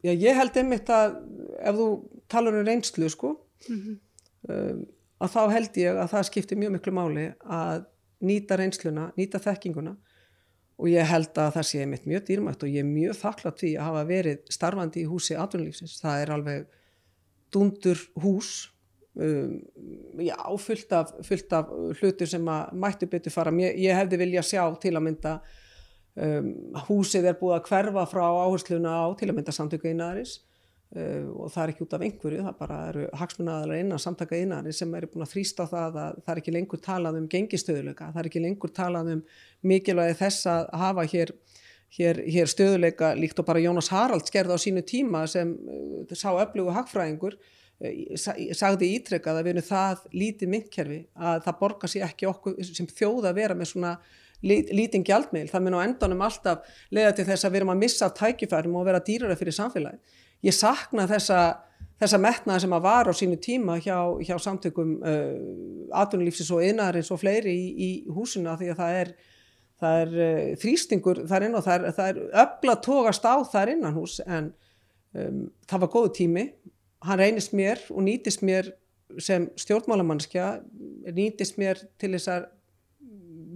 [0.00, 1.18] Já, ég held einmitt að
[1.60, 1.88] ef þú
[2.32, 3.34] talar um reynslu sko
[3.68, 3.98] mm -hmm.
[4.48, 4.86] um
[5.20, 7.84] að þá held ég að það skiptir mjög miklu máli að
[8.24, 9.94] nýta reynsluna, nýta þekkinguna
[10.80, 13.72] og ég held að það sé mitt mjög dýrmætt og ég er mjög þakklátt því
[13.76, 15.98] að hafa verið starfandi í húsi atvinnulífsins.
[16.00, 16.78] Það er alveg
[17.54, 18.50] dundur hús,
[19.14, 19.56] um,
[20.22, 20.36] já,
[20.66, 23.54] fullt af, fullt af hlutur sem að mættu betur fara.
[23.62, 25.38] Ég, ég hefði vilja sjá til að mynda
[26.14, 26.52] um,
[26.88, 30.38] húsið er búið að hverfa frá áhersluna á til að mynda samtöku einaðarins
[30.90, 34.72] Uh, og það er ekki út af einhverju, það bara eru hagsmunnaðalar innan samtaka innari
[34.74, 38.18] sem eru búin að þrýsta það að það er ekki lengur talað um gengistöðuleika, það
[38.24, 39.20] er ekki lengur talað um
[39.70, 41.32] mikilvægi þess að hafa hér,
[41.96, 46.30] hér, hér stöðuleika líkt og bara Jónas Harald skerði á sínu tíma sem uh, sá
[46.32, 47.38] öflugu hagfræðingur
[47.80, 52.58] ég sagði ítrekkað að við erum það lítið myndkerfi að það borgar sér ekki okkur
[52.66, 53.94] sem þjóða að vera með svona
[54.40, 58.08] lítinn gjaldmiðl, það mun á endanum alltaf leiða til þess að við erum að missa
[58.16, 61.40] tækifærum og vera dýrara fyrir samfélagi ég sakna þessa,
[62.00, 65.34] þessa metnaði sem að var á sínu tíma hjá, hjá samtökum uh,
[66.02, 69.12] atvinnulífsins og yðnarins og fleiri í, í húsina því að það er,
[69.80, 73.74] það er uh, þrýstingur þar inn og það er, það er öfla tógast á þar
[73.74, 74.52] innan hús en
[75.16, 76.46] um, það var góðu tími.
[77.06, 78.74] Hann reynist mér og nýtist mér
[79.18, 80.48] sem stjórnmálamannskja
[81.16, 82.50] nýtist mér til þess að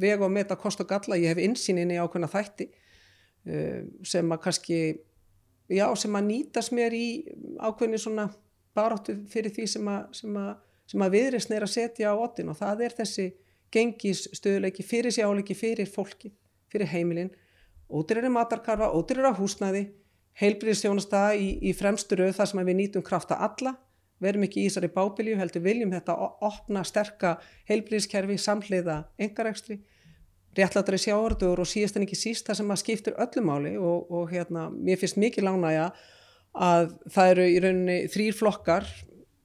[0.00, 4.42] vega og meta kost og galla, ég hef insýninni á hvernig þætti uh, sem að
[4.48, 4.80] kannski
[5.70, 7.06] já, sem að nýtast mér í
[7.60, 8.28] ákveðni svona
[8.74, 10.52] baráttu fyrir því sem að, að,
[11.06, 13.28] að viðrisn er að setja á ottin og það er þessi
[13.74, 16.32] gengis stöðuleiki fyrir sjáleiki fyrir fólki,
[16.72, 17.32] fyrir heimilin.
[17.90, 19.88] Ódýrar er matarkarfa, ódýrar er húsnæði.
[20.40, 23.76] Heilbríðisjónasta í, í fremstur auð þar sem við nýtum krafta alla.
[24.22, 27.36] Verum ekki í Ísari bábilju, heldur viljum þetta opna, sterka
[27.68, 29.82] heilbríðiskerfi, samhliða engarekstri
[30.54, 34.30] réttlatari sjáardur og síðast en ekki síst það sem að skiptir öllum máli og, og
[34.32, 35.88] hérna, mér finnst mikið lánægja
[36.54, 38.86] að það eru í rauninni þrýr flokkar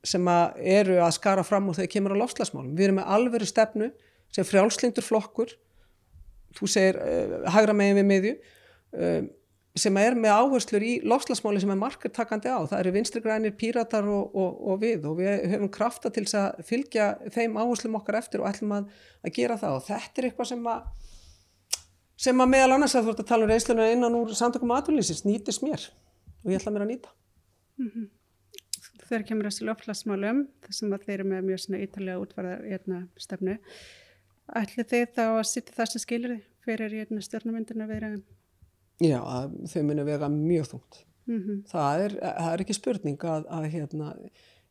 [0.06, 2.76] sem að eru að skara fram og þau kemur á lofslagsmálum.
[2.78, 3.90] Við erum með alveru stefnu
[4.36, 5.52] sem frjálslindur flokkur,
[6.58, 8.34] þú segir uh, hagra megin við miðju,
[9.00, 9.20] uh,
[9.80, 12.60] sem er með áherslur í lofslagsmáli sem er markertakandi á.
[12.68, 16.64] Það eru vinstri grænir, píratar og, og, og við og við höfum krafta til að
[16.68, 18.90] fylgja þeim áherslum okkar eftir og ætlum að,
[19.24, 20.90] að gera það og þetta er eitthvað sem að
[22.20, 25.24] sem að meðal annars að þú ert að tala um reynsluna innan úr samtökum aðvunlýsins
[25.24, 25.86] nýtist mér
[26.44, 27.14] og ég ætla mér að nýta.
[27.80, 28.10] Mm -hmm.
[29.08, 33.58] Þegar kemur þessi lofslagsmálum þessum að þeir eru með mjög ítalega útvarðar einna stefnu
[34.60, 38.12] ætli þeir þá að sitja það sem skilur þið fyrir stjórnumyndinu að vera
[39.00, 39.20] Já,
[39.72, 41.04] þau muni vega mjög þungt.
[41.30, 41.60] Mm -hmm.
[41.70, 44.08] það, er, það er ekki spurning að, að hérna,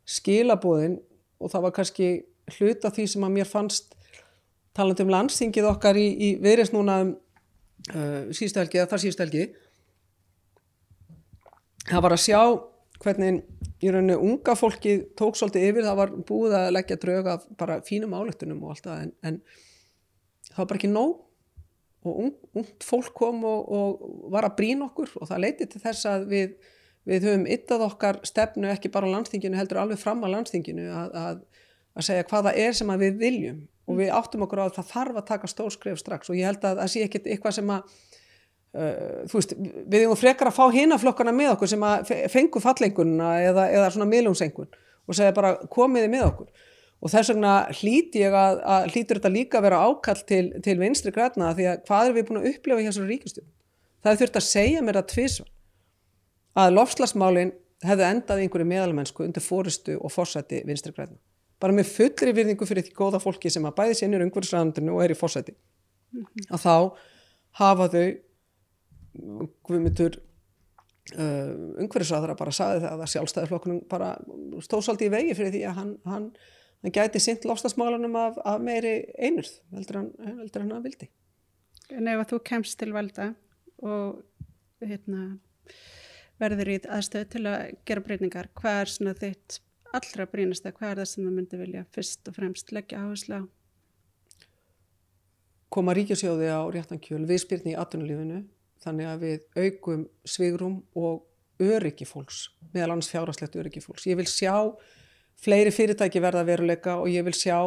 [0.05, 0.99] skilabóðin
[1.39, 2.09] og það var kannski
[2.57, 3.95] hluta því sem að mér fannst
[4.75, 7.13] taland um landstingið okkar í, í viðreist núna um
[7.95, 9.45] uh, síðustu helgi eða þar síðustu helgi
[11.89, 12.41] það var að sjá
[12.99, 13.41] hvernig
[13.79, 17.79] í rauninu unga fólki tók svolítið yfir, það var búið að leggja drög af bara
[17.87, 19.41] fínum álöktunum og allt það en, en
[20.53, 21.17] það var bara ekki nóg
[22.07, 25.81] og ung, ungt fólk kom og, og var að brína okkur og það leiti til
[25.83, 26.53] þess að við,
[27.09, 31.17] við höfum yttað okkar stefnu ekki bara á landstinginu heldur alveg fram á landstinginu að,
[31.23, 31.41] að,
[31.99, 33.65] að segja hvaða er sem við viljum.
[33.89, 36.63] Og við áttum okkur á að það þarf að taka stórskref strax og ég held
[36.63, 37.93] að það sé ekkit eitthvað sem að
[38.77, 43.31] uh, þú veist, við hefum frekar að fá hinaflokkana með okkur sem að fengu fallengunna
[43.47, 44.69] eða, eða svona miðlumsengun
[45.09, 46.67] og segja bara komiði með okkur
[46.99, 50.75] og þess vegna hlíti ég að, að hlítur þetta líka að vera ákall til, til
[50.81, 53.47] vinstri græna því að hvað er við búin að upplefa hjá þessari ríkustjóð
[54.03, 55.47] það þurft að segja mér að tvísva
[56.59, 61.15] að lofslagsmálin hefði endað einhverju meðalmennsku undir fórustu og fórsæti vinstri græna
[61.59, 65.13] bara með fullri virðingu fyrir því góða fólki sem að bæði sérnir umhverfisræðandinu og er
[65.13, 66.49] í fórsæti mm -hmm.
[66.55, 66.75] að þá
[67.59, 68.05] hafa þau
[69.67, 70.19] guðmyndur
[71.15, 74.13] uh, umhverfisræðara bara saði það að sjálfstæðiflokkunum bara
[74.63, 76.31] stóðsaldi í vegi fyrir því að hann, hann
[76.83, 80.11] hann gæti sint lofstafsmálanum af, af meiri einurð heldur hann,
[80.41, 81.09] heldur hann að vildi
[81.89, 83.31] En ef að þú kemst til valda
[83.81, 84.19] og
[84.85, 85.39] hérna,
[86.39, 89.59] verður í aðstöðu til að gera breyningar, hvað er svona þitt
[89.97, 93.43] allra brínasta, hvað er það sem þú myndi vilja fyrst og fremst leggja áherslu á?
[95.73, 98.43] Koma ríkjasjóði á réttankjöl viðspyrni í atvinnulífinu
[98.83, 101.25] þannig að við aukum svigrum og
[101.59, 104.05] öryggi fólks, meðal annars fjárháslegt öryggi fólks.
[104.07, 104.55] Ég vil sjá
[105.43, 107.57] fleiri fyrirtæki verða veruleika og ég vil sjá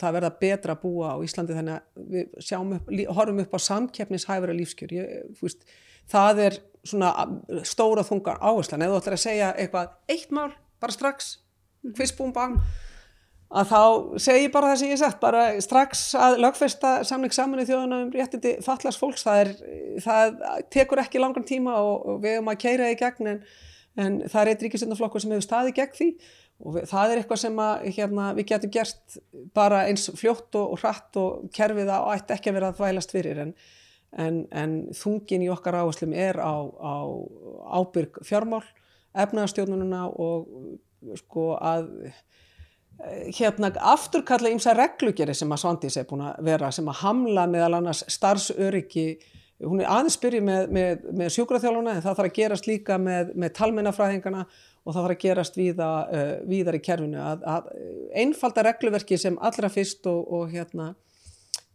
[0.00, 4.56] það verða betra að búa á Íslandi þannig að við upp, horfum upp á samkeppnishæfara
[4.56, 4.94] lífskjör.
[4.96, 5.62] Ég, fúst,
[6.10, 7.12] það er svona
[7.66, 8.82] stóra þungar áherslan.
[8.82, 10.50] Eða þú ætlar að segja eitthvað eitt mál,
[10.82, 11.36] bara strax
[11.94, 12.58] hvistbúm bang
[13.54, 13.80] að þá
[14.24, 18.12] segi bara það sem ég sagt bara strax að lögfesta samling saman í þjóðuna um
[18.14, 19.52] réttindi fallast fólks það, er,
[20.02, 20.38] það
[20.74, 23.42] tekur ekki langan tíma og, og við erum að keira í gegn en,
[24.00, 26.08] en það er eitt ríkisendaflokkur sem hefur staði gegn því
[26.64, 29.18] og við, það er eitthvað sem að, hérna, við getum gert
[29.56, 33.14] bara eins fljótt og, og hratt og kerfið á ætti ekki að vera að þvælast
[33.14, 33.42] fyrir.
[33.44, 33.52] En,
[34.24, 36.94] en, en þungin í okkar áherslum er á, á
[37.80, 38.64] ábyrg fjármál,
[39.14, 40.48] efnaðarstjórnununa og
[41.20, 41.90] sko að
[43.34, 47.80] hérna afturkalla ímsa reglugeri sem að Svandís er búin að vera sem að hamla meðal
[47.80, 49.08] annars starfsöryggi
[49.62, 53.30] hún er aðeins byrjuð með, með, með sjúkraþjálfuna en það þarf að gerast líka með,
[53.38, 54.42] með talmennafræðingana
[54.84, 57.22] og það þarf að gerast víða, uh, víðar í kerfinu.
[57.22, 57.70] Að, að
[58.24, 60.90] einfalda regluverki sem allra fyrst og, og hérna,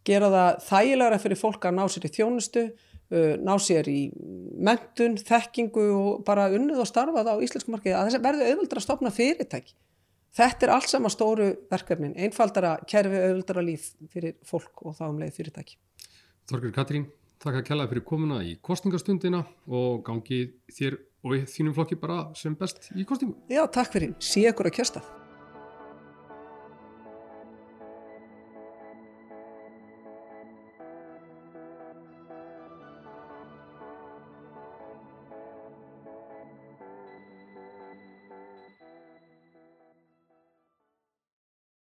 [0.06, 4.00] gera það þægilegra fyrir fólk að ná sér í þjónustu, uh, ná sér í
[4.70, 8.82] mentun, þekkingu og bara unnið og starfað á íslensku markið að þess að verðu auðvöldra
[8.82, 9.78] að stopna fyrirtæki.
[10.36, 15.18] Þetta er allt sama stóru verkefnin, einfaldara kerfi auðvildara líf fyrir fólk og þá um
[15.18, 15.74] leið fyrirtæki.
[16.50, 17.08] Þorgur Katrín,
[17.40, 20.42] þakka kjallaði fyrir komuna í kostningastundina og gangi
[20.76, 23.36] þér og þínum flokki bara sem best í kostningu.
[23.52, 24.14] Já, takk fyrir.
[24.24, 25.19] Sí ekkur að kjörstað.